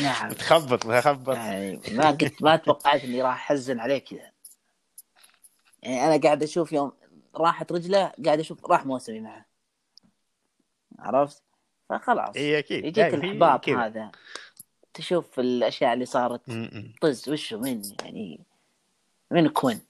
نعم. 0.00 0.32
تخبط 0.32 0.82
تخبط. 0.82 1.36
يعني 1.36 1.80
ما 1.92 2.10
قلت 2.10 2.42
ما 2.42 2.56
توقعت 2.56 3.04
إني 3.04 3.22
راح 3.22 3.34
أحزن 3.34 3.80
عليه 3.80 3.98
كذا. 3.98 4.30
يعني 5.82 6.04
أنا 6.04 6.22
قاعد 6.22 6.42
أشوف 6.42 6.72
يوم 6.72 6.92
راحت 7.36 7.72
رجله 7.72 8.12
قاعد 8.24 8.40
أشوف 8.40 8.66
راح 8.66 8.86
موسمي 8.86 9.20
معه. 9.20 9.44
عرفت؟ 10.98 11.42
فخلاص. 11.88 12.36
اي 12.36 12.58
أكيد. 12.58 12.84
يجيك 12.84 13.14
الإحباط. 13.14 13.68
هذا. 13.68 14.10
تشوف 14.94 15.40
الأشياء 15.40 15.92
اللي 15.92 16.06
صارت. 16.06 16.40
طز 17.00 17.28
وشو 17.28 17.58
من؟ 17.58 17.82
يعني 18.02 18.40
من 19.30 19.48
كون؟ 19.48 19.80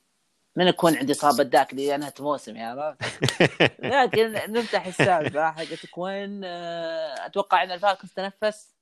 من 0.57 0.71
كون 0.71 0.97
عندي 0.97 1.13
إصابة 1.13 1.43
داك 1.43 1.73
اللي 1.73 1.95
أنا 1.95 2.13
موسم 2.21 2.59
عرفت؟ 2.59 3.03
لكن 3.79 4.33
نفتح 4.53 4.87
السالفة. 4.87 5.51
حقت 5.51 5.87
كوين 5.87 6.41
آه، 6.45 7.27
أتوقع 7.27 7.63
إن 7.63 7.71
الفالكنز 7.71 8.13
تنفس 8.13 8.76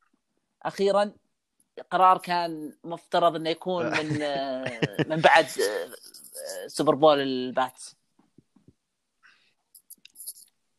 أخيرا 0.65 1.13
قرار 1.91 2.19
كان 2.19 2.73
مفترض 2.85 3.37
إنه 3.37 3.51
يكون 3.51 3.87
من 3.87 4.19
آه، 4.23 5.05
من 5.07 5.17
بعد 5.17 5.47
super 6.67 6.95
bowl 6.95 7.21
الباتس 7.21 7.97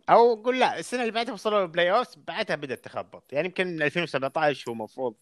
أو 0.09 0.35
قول 0.35 0.59
لا 0.59 0.79
السنة 0.79 1.01
اللي 1.01 1.11
بعدها 1.11 1.33
وصلوا 1.33 1.61
ال 1.61 1.91
playoff 1.91 2.07
بعدها 2.27 2.55
بدأت 2.55 2.85
تخبط. 2.85 3.33
يعني 3.33 3.47
يمكن 3.47 3.81
2017 3.81 4.69
هو 4.69 4.73
المفروض 4.73 5.15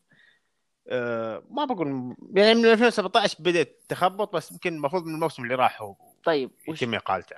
ما 1.50 1.66
بقول 1.66 2.16
يعني 2.36 2.54
من 2.54 2.66
2017 2.66 3.38
بدأت 3.40 3.80
تخبط 3.90 4.36
بس 4.36 4.52
يمكن 4.52 4.74
المفروض 4.74 5.06
من 5.06 5.14
الموسم 5.14 5.44
اللي 5.44 5.56
راح 5.56 5.82
هو 5.82 5.96
طيب 6.24 6.52
وش؟ 6.68 6.82
يتم 6.82 6.94
إقالته. 6.96 7.36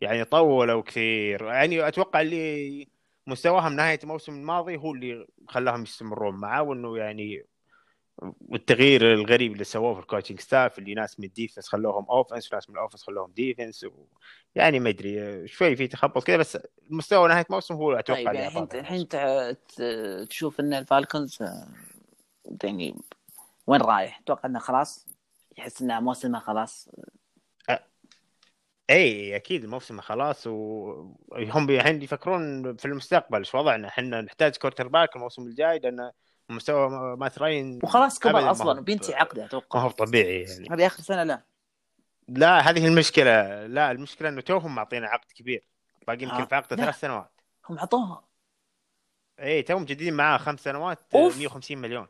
يعني 0.00 0.24
طولوا 0.24 0.82
كثير. 0.82 1.44
يعني 1.44 1.88
أتوقع 1.88 2.20
اللي 2.20 2.88
مستواهم 3.26 3.72
نهاية 3.72 3.98
الموسم 4.02 4.32
الماضي 4.34 4.76
هو 4.76 4.94
اللي 4.94 5.26
خلاهم 5.48 5.82
يستمرون 5.82 6.34
معاه 6.34 6.62
وإنه 6.62 6.98
يعني 6.98 7.44
والتغيير 8.40 9.14
الغريب 9.14 9.52
اللي 9.52 9.64
سووه 9.64 9.94
في 9.94 10.00
ال 10.00 10.04
coaching 10.04 10.40
staff 10.40 10.78
اللي 10.78 10.94
ناس 10.94 11.20
من 11.20 11.26
ال 11.26 11.31
defense 11.31 11.68
خلوهم 11.68 12.06
offense 12.10 12.52
وناس 12.52 12.70
من 12.70 12.76
ال 12.76 12.79
offense 12.79 13.02
خلوهم 13.02 13.32
defense 13.32 13.84
و... 13.84 14.06
يعني 14.54 14.80
ما 14.80 14.88
أدري 14.88 15.48
شوي 15.48 15.76
في 15.76 15.88
تخبط 15.88 16.24
كذا 16.24 16.36
بس 16.36 16.58
مستوى 16.90 17.28
نهاية 17.28 17.46
الموسم 17.50 17.74
هو 17.74 17.92
أتوقع 17.92 18.24
طيب 18.24 18.34
يعني 18.34 18.46
الحين 18.48 18.68
الحين 18.74 19.08
تشوف 20.28 20.60
إن 20.60 20.74
الفالكونز 20.74 21.42
آه، 21.42 21.68
يعني 22.64 22.96
وين 23.66 23.80
رايح؟ 23.80 24.20
أتوقع 24.20 24.48
إنه 24.48 24.58
خلاص 24.58 25.06
يحس 25.58 25.82
إنه 25.82 26.00
موسمه 26.00 26.38
خلاص 26.38 26.88
إي 28.90 29.36
أكيد 29.36 29.64
الموسم 29.64 30.00
خلاص 30.00 30.46
وهم 30.46 31.70
الحين 31.70 32.02
يفكرون 32.02 32.76
في 32.76 32.84
المستقبل 32.84 33.38
إيش 33.38 33.54
وضعنا؟ 33.54 33.88
إحنا 33.88 34.20
نحتاج 34.20 34.56
quarterback 34.56 35.16
الموسم 35.16 35.42
الجاي 35.42 35.78
لأن 35.78 36.10
مستوى 36.48 37.16
مات 37.16 37.38
راين 37.38 37.78
وخلاص 37.82 38.18
كبر 38.18 38.40
ما 38.40 38.50
أصلا 38.50 38.80
وبينتهي 38.80 39.14
عقده 39.14 39.40
ما 39.40 39.46
أتوقع 39.46 39.80
هو 39.80 39.90
طبيعي 39.90 40.42
يعني. 40.42 40.68
هذه 40.70 40.86
آخر 40.86 41.02
سنة 41.02 41.22
لا. 41.22 41.42
لا 42.28 42.70
هذه 42.70 42.86
المشكلة 42.86 43.66
لا 43.66 43.90
المشكلة 43.90 44.28
إنه 44.28 44.40
توهم 44.40 44.74
معطينا 44.74 45.06
عقد 45.08 45.32
كبير. 45.34 45.64
باقي 46.06 46.22
يمكن 46.22 46.34
آه، 46.34 46.44
في 46.44 46.54
عقده 46.54 46.76
لا. 46.76 46.82
ثلاث 46.82 47.00
سنوات. 47.00 47.40
هم 47.68 47.78
عطوها. 47.78 48.24
إي 49.40 49.62
توهم 49.62 49.84
جديدين 49.84 50.14
معاه 50.14 50.38
خمس 50.38 50.60
سنوات 50.60 50.98
أوف. 51.14 51.38
150 51.38 51.78
مليون. 51.78 52.06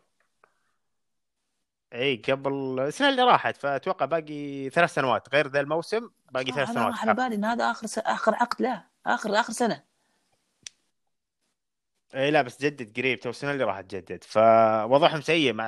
إي 1.92 2.16
قبل 2.16 2.80
السنة 2.80 3.08
اللي 3.08 3.22
راحت 3.22 3.56
فأتوقع 3.56 4.06
باقي 4.06 4.70
ثلاث 4.70 4.94
سنوات 4.94 5.34
غير 5.34 5.48
ذا 5.48 5.60
الموسم. 5.60 6.10
باقي 6.30 6.52
ثلاث 6.52 6.70
أنا 6.70 6.80
سنوات 6.80 6.94
على 6.94 7.14
بالي 7.14 7.34
إن 7.34 7.44
هذا 7.44 7.70
آخر 7.70 7.86
س... 7.86 7.98
آخر 7.98 8.34
عقد 8.34 8.62
له. 8.62 8.84
آخر 9.06 9.40
آخر 9.40 9.52
سنة. 9.52 9.82
اي 12.14 12.30
لا 12.30 12.42
بس 12.42 12.62
جدد 12.62 12.98
قريب. 12.98 13.20
تو 13.20 13.30
السنة 13.30 13.50
اللي 13.50 13.64
راح 13.64 13.80
تجدد. 13.80 14.24
فوضعهم 14.24 15.20
سيء 15.20 15.52
مع 15.52 15.66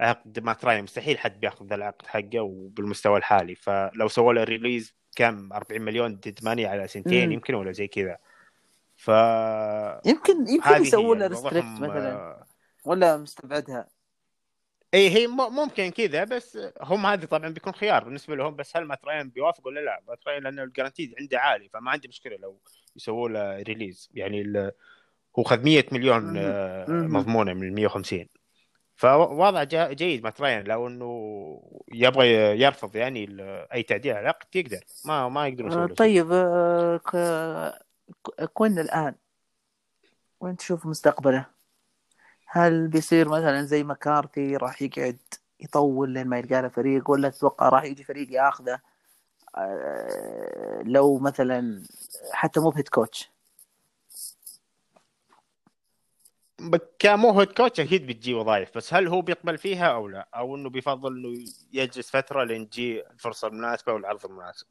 عقد 0.00 0.38
مات 0.38 0.64
راين. 0.64 0.84
مستحيل 0.84 1.18
حد 1.18 1.40
بياخذ 1.40 1.66
ذا 1.66 1.74
العقد 1.74 2.06
حقه 2.06 2.40
وبالمستوى 2.40 3.18
الحالي. 3.18 3.54
فلو 3.54 4.08
سووا 4.08 4.32
له 4.32 4.44
release 4.44 4.94
كم؟ 5.16 5.52
40 5.52 5.82
مليون. 5.82 6.16
dead 6.16 6.38
money 6.42 6.66
على 6.66 6.88
سنتين 6.88 7.26
مم. 7.26 7.32
يمكن 7.32 7.54
ولا 7.54 7.72
زي 7.72 7.86
كذا. 7.86 8.18
ف 8.96 9.08
يمكن 10.06 10.48
يمكن 10.48 10.82
يسووا 10.82 11.16
له 11.16 11.26
restructure 11.26 11.66
مثلا. 11.66 12.46
ولا 12.84 13.16
مستبعدها. 13.16 13.88
إي 14.94 15.10
هي 15.10 15.26
ممكن 15.26 15.90
كذا 15.90 16.24
بس 16.24 16.58
هم 16.80 17.06
هذه 17.06 17.24
طبعا 17.24 17.48
بيكون 17.48 17.72
خيار 17.74 18.04
بالنسبة 18.04 18.36
لهم 18.36 18.56
بس 18.56 18.76
هل 18.76 18.84
مات 18.84 19.04
راين 19.04 19.28
بيوافق 19.30 19.66
ولا 19.66 19.80
لا؟ 19.80 20.00
مات 20.08 20.18
راين 20.26 20.42
لأنه 20.42 20.62
ال 20.62 20.67
guaranteed 20.67 21.14
عنده 21.20 21.38
عالي 21.40 21.68
فما 21.68 21.90
عندي 21.90 22.08
مشكلة 22.08 22.36
لو 22.36 22.60
يسووا 22.96 23.28
له 23.28 23.62
release 23.62 24.10
يعني 24.14 24.40
ال- 24.40 24.72
هو 25.38 25.42
خذ 25.42 25.64
100 25.64 25.84
مليون. 25.92 26.34
آه،. 26.36 26.86
مضمونة 26.88 27.52
من 27.54 27.68
ال 27.68 27.74
150 27.74 28.26
فوضع 28.96 29.64
جيد 29.92 30.22
مات 30.24 30.40
راين 30.40 30.64
لو 30.64 30.86
إنه 30.86 31.62
يبغى 31.94 32.28
يرفض 32.60 32.96
يعني 32.96 33.36
أي 33.74 33.82
تعديل 33.82 34.12
على 34.12 34.20
العقد 34.20 34.56
يقدر 34.56 34.80
ما 35.04 35.28
ما 35.28 35.48
يقدر 35.48 35.66
يسوي. 35.66 35.88
طيب 35.88 36.32
آه، 36.32 36.96
ك- 36.96 37.78
ك- 38.24 38.44
كوين 38.44 38.78
الآن 38.78 39.14
وين 40.40 40.56
تشوف 40.56 40.86
مستقبله؟ 40.86 41.55
هل 42.56 42.88
بيصير 42.88 43.28
مثلا 43.28 43.62
زي 43.62 43.84
مكارتي 43.84 44.56
راح 44.56 44.82
يقعد 44.82 45.18
يطول 45.60 46.10
لين 46.10 46.26
ما 46.26 46.38
يلقى 46.38 46.62
له 46.62 46.68
فريق 46.68 47.10
ولا 47.10 47.28
تتوقع 47.28 47.68
راح 47.68 47.84
يجي 47.84 48.04
فريق 48.04 48.32
ياخذه؟ 48.32 48.80
آه، 49.56 50.82
لو 50.86 51.18
مثلا 51.18 51.82
حتى 52.32 52.60
مو 52.60 52.70
هيد 52.70 52.88
كوتش. 52.88 53.30
كمو 56.98 57.40
هيد 57.40 57.52
كوتش 57.52 57.80
أكيد 57.80 58.06
بتجي 58.06 58.34
وظائف 58.34 58.76
بس 58.76 58.94
هل 58.94 59.08
هو 59.08 59.20
بيقبل 59.22 59.58
فيها 59.58 59.86
أو 59.86 60.08
لا؟ 60.08 60.28
أو 60.36 60.56
إنه 60.56 60.70
بيفضل 60.70 61.16
إنه 61.16 61.44
يجلس 61.72 62.10
فترة 62.10 62.44
لين 62.44 62.70
تجي 62.70 63.06
الفرصة 63.06 63.48
المناسبة 63.48 63.92
والعرض 63.92 64.26
المناسب. 64.26 64.66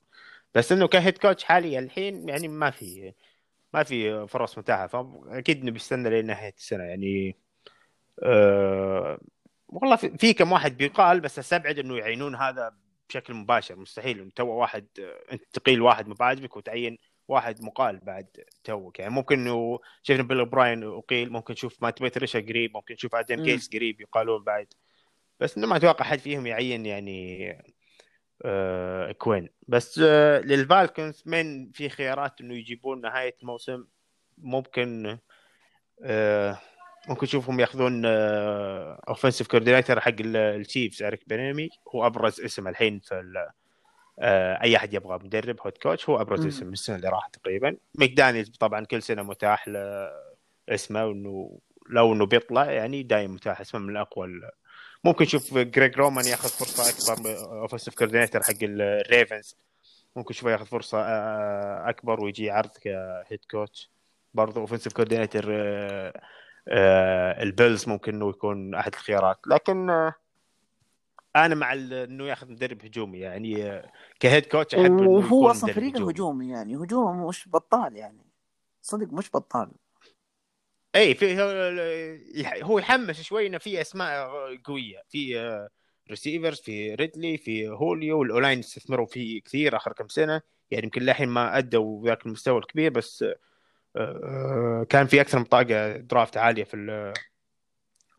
بس 0.55 0.71
إنه 0.71 0.87
كهيد 0.87 1.17
كوتش 1.17 1.43
حاليا 1.43 1.79
الحين 1.79 2.29
يعني 2.29 2.47
ما 2.47 2.69
في 2.69 3.13
ما 3.73 3.83
في 3.83 4.27
فرص 4.27 4.57
متاحة 4.57 4.87
فأكيد 4.87 5.61
إنه 5.61 5.71
بيستنى 5.71 6.09
لين 6.09 6.25
نهاية 6.25 6.53
السنة 6.57 6.83
يعني 6.83 7.44
أه 8.23 9.19
والله 9.67 9.95
في, 9.95 10.33
كم 10.33 10.51
واحد 10.51 10.77
بيقال 10.77 11.19
بس 11.19 11.39
أستبعد 11.39 11.79
إنه 11.79 11.97
يعينون 11.97 12.35
هذا 12.35 12.75
بشكل 13.09 13.33
مباشر 13.33 13.75
مستحيل. 13.75 14.19
إنه 14.19 14.31
تو 14.35 14.47
واحد 14.47 14.87
آه، 14.99 15.33
أنت 15.33 15.43
تقيل 15.53 15.81
واحد 15.81 16.07
ما 16.07 16.17
عجبك 16.17 16.57
وتعين 16.57 16.97
واحد 17.27 17.61
مقال 17.63 17.99
بعد 17.99 18.27
توك. 18.63 18.99
يعني 18.99 19.13
ممكن 19.13 19.39
إنه 19.39 19.79
شفنا 20.03 20.23
بيل 20.23 20.45
براين 20.45 20.83
أقيل 20.83 21.31
ممكن 21.31 21.53
نشوف 21.53 21.83
مات 21.83 22.01
باتريشا 22.01 22.39
قريب 22.39 22.73
ممكن 22.73 22.93
نشوف 22.93 23.15
آدم 23.15 23.43
كيس 23.45 23.69
قريب 23.73 24.01
يقالون 24.01 24.43
بعد. 24.43 24.67
بس 25.39 25.57
إنه 25.57 25.67
ما 25.67 25.77
أتوقع 25.77 26.05
حد 26.05 26.19
فيهم 26.19 26.45
يعين 26.45 26.85
يعني 26.85 27.51
آه 28.45 29.11
كوين. 29.11 29.49
بس 29.67 29.99
آه 30.03 30.39
للفالكونز 30.39 31.23
من 31.25 31.71
في 31.71 31.89
خيارات 31.89 32.41
إنه 32.41 32.53
يجيبون 32.53 33.01
نهاية 33.01 33.35
الموسم 33.41 33.85
ممكن 34.37 35.17
آه 36.03 36.59
ممكن 37.07 37.23
نشوفهم 37.23 37.59
ياخذون 37.59 38.01
offensive 38.05 39.47
coordinator 39.47 39.99
حق 39.99 40.13
ال- 40.19 40.37
التشيفز 40.37 41.03
اريك 41.03 41.29
بينامي 41.29 41.69
هو 41.95 42.05
أبرز 42.05 42.41
اسم 42.41 42.67
الحين 42.67 42.99
في 42.99 43.45
آه، 44.19 44.61
أي 44.63 44.75
أحد 44.77 44.93
يبغى 44.93 45.19
مدرب 45.23 45.55
head 45.65 45.77
coach 45.77 46.09
هو 46.09 46.21
أبرز. 46.21 46.45
اسم 46.45 46.65
من 46.67 46.73
السنة 46.73 46.95
اللي 46.95 47.09
راحت 47.09 47.35
تقريبا. 47.35 47.77
ماكدانيلز 47.95 48.49
طبعا 48.49 48.85
كل 48.85 49.01
سنة 49.01 49.23
متاح 49.23 49.65
اسمه 50.69 51.05
وإنه 51.05 51.59
لو 51.89 52.13
إنه 52.13 52.25
بيطلع 52.25 52.71
يعني 52.71 53.03
دايم 53.03 53.33
متاح 53.33 53.59
اسمه 53.61 53.81
من 53.81 53.89
الأقوى 53.89 54.27
ال- 54.27 54.49
ممكن 55.03 55.25
نشوف 55.25 55.57
جريج 55.57 55.97
رومان 55.97 56.25
ياخذ 56.25 56.49
فرصة 56.49 57.13
أكبر 57.13 57.37
offensive 57.61 57.95
coordinator 57.95 58.43
حق 58.43 58.53
الريفنز 58.63 59.55
ممكن 60.15 60.31
نشوفه 60.31 60.51
ياخذ 60.51 60.65
فرصة 60.65 61.01
آه، 61.01 61.89
أكبر 61.89 62.23
ويجي 62.23 62.51
عرض 62.51 62.71
ك 62.81 62.93
head 62.93 63.39
coach 63.51 63.89
برضه 64.33 64.61
offensive 64.61 64.93
coordinator 64.93 65.43
البيلز 66.67 67.87
ممكن 67.89 68.13
إنه 68.15 68.29
يكون 68.29 68.75
أحد 68.75 68.93
الخيارات. 68.93 69.39
لكن 69.47 69.89
آه، 69.89 70.13
أنا 71.35 71.55
مع 71.55 71.73
إنه 71.73 72.23
ياخذ 72.27 72.51
مدرب 72.51 72.85
هجومي 72.85 73.19
يعني 73.19 73.63
آه، 73.63 73.91
ك 74.19 74.25
head 74.25 74.45
coach 74.45 74.75
أحب 74.75 74.85
إنه 74.85 75.09
وهو 75.09 75.51
أصلا 75.51 75.73
فريق 75.73 75.97
هجومي. 75.97 76.49
يعني 76.49 76.75
هجومه 76.75 77.27
مش 77.27 77.49
بطال 77.49 77.95
يعني 77.97 78.25
صدق 78.81 79.13
مش 79.13 79.29
بطال. 79.33 79.71
اي 80.95 81.15
في 81.15 81.41
هو- 82.63 82.79
يحمس 82.79 83.21
شوي 83.21 83.47
إنه 83.47 83.57
في 83.57 83.81
أسماء 83.81 84.29
قوية. 84.63 85.01
في 85.09 85.39
آه، 85.39 85.69
receivers 86.09 86.59
في 86.59 86.95
ريدلي 86.95 87.37
في 87.37 87.67
جوليو 87.67 88.19
وال 88.19 88.29
O-line 88.29 88.59
استثمروا 88.59 89.05
فيه 89.05 89.41
كثير 89.41 89.75
آخر 89.75 89.93
كم 89.93 90.07
سنة. 90.07 90.41
يعني 90.71 90.83
يمكن 90.83 91.01
للحين 91.01 91.29
ما 91.29 91.57
أدوا 91.57 92.05
ذاك 92.07 92.25
المستوى 92.25 92.57
الكبير 92.57 92.91
بس 92.91 93.23
آه، 93.23 93.27
آه، 93.27 93.35
كان 94.89 95.07
في 95.07 95.21
أكثر 95.21 95.37
من 95.39 95.43
طاقة 95.45 95.97
draft 95.97 96.37
عالية 96.37 96.63
في 96.63 96.73
ال- 96.73 97.13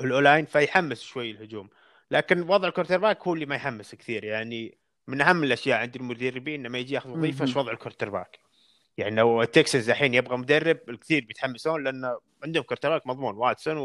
ال 0.00 0.07
O-line 0.07 0.44
فيحمس 0.44 1.00
شوي 1.02 1.30
الهجوم. 1.30 1.68
لكن 2.10 2.42
وضع 2.42 2.68
ال 2.68 2.98
quarterback 2.98 3.22
هو 3.22 3.34
اللي 3.34 3.46
ما 3.46 3.54
يحمس 3.54 3.94
كثير. 3.94 4.24
يعني 4.24 4.78
من 5.06 5.20
أهم 5.20 5.44
الأشياء 5.44 5.78
عند 5.80 5.96
المدربين 5.96 6.62
لما 6.62 6.78
يجي 6.78 6.94
ياخذ 6.94 7.10
وظيفة. 7.10 7.44
إيش 7.44 7.56
وضع 7.56 7.72
ال 7.72 8.10
quarterback. 8.10 8.38
يعني 8.96 9.16
لو 9.16 9.44
تكساس 9.44 9.88
الحين 9.88 10.14
يبغى 10.14 10.36
مدرب 10.36 10.78
الكثير 10.88 11.24
بيتحمسون 11.24 11.84
لأن 11.84 12.16
عندهم 12.44 12.62
quarterback 12.62 13.06
مضمون 13.06 13.34
واتسون 13.34 13.76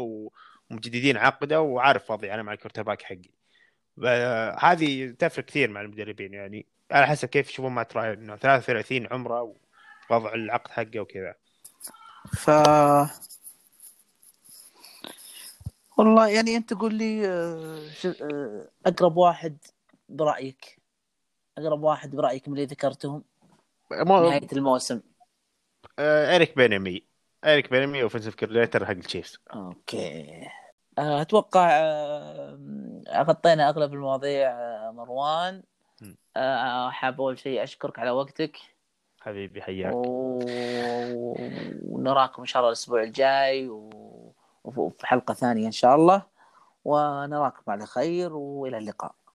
ومجددين 0.70 1.16
عقده 1.16 1.60
وعارف 1.60 2.10
وضعي 2.10 2.34
أنا 2.34 2.42
مع 2.42 2.52
ال 2.52 2.82
quarterback 2.82 3.02
حقي. 3.02 3.30
هذه 4.58 5.10
تفرق 5.18 5.44
كثير 5.44 5.70
مع 5.70 5.80
المدربين. 5.80 6.34
يعني 6.34 6.66
على 6.90 7.06
حسب 7.06 7.28
كيف 7.28 7.50
يشوفون 7.50 7.72
مات 7.72 7.96
راين 7.96 8.12
إنه 8.18 8.36
33 8.36 9.06
عمره 9.12 9.54
ووضع 10.10 10.34
العقد 10.34 10.70
حقه 10.70 11.00
وكذا. 11.00 11.34
ف 12.30 12.50
والله 15.98 16.28
يعني 16.28 16.56
أنت 16.56 16.74
قول 16.74 16.94
لي 16.94 17.28
آه، 17.28 17.88
آه، 18.22 18.68
أقرب 18.86 19.16
واحد 19.16 19.58
برأيك. 20.08 20.78
أقرب 21.58 21.82
واحد 21.82 22.16
برأيك 22.16 22.48
من 22.48 22.54
اللي 22.54 22.66
ذكرتهم 22.66 23.24
مو 23.92 24.20
نهاية 24.20 24.46
الموسم. 24.52 25.00
آه، 25.98 26.36
اريك 26.36 26.56
بينمي 26.56 27.02
اريك 27.44 27.70
بينمي 27.70 28.02
offensive 28.02 28.34
coordinator 28.34 28.84
حق 28.84 28.90
التشيفز 28.90 29.38
أوكي. 29.54 30.48
آه، 30.98 31.22
أتوقع 31.22 31.80
غطينا 33.22 33.68
أغلب 33.68 33.94
المواضيع 33.94 34.52
مروان. 34.90 35.62
حاب 36.90 37.20
أول 37.20 37.38
شيء 37.38 37.62
أشكرك 37.62 37.98
على 37.98 38.10
وقتك. 38.10 38.56
حبيبي 39.22 39.62
حياك. 39.62 39.92
ونراكم 41.88 42.42
إن 42.42 42.46
شاء 42.46 42.60
الله 42.60 42.68
الأسبوع 42.68 43.02
الجاي 43.02 43.68
وفي 44.64 45.06
حلقة 45.06 45.34
ثانية 45.34 45.66
إن 45.66 45.72
شاء 45.72 45.94
الله. 45.94 46.22
ونراكم 46.84 47.72
على 47.72 47.86
خير 47.86 48.32
وإلى 48.32 48.78
اللقاء. 48.78 49.14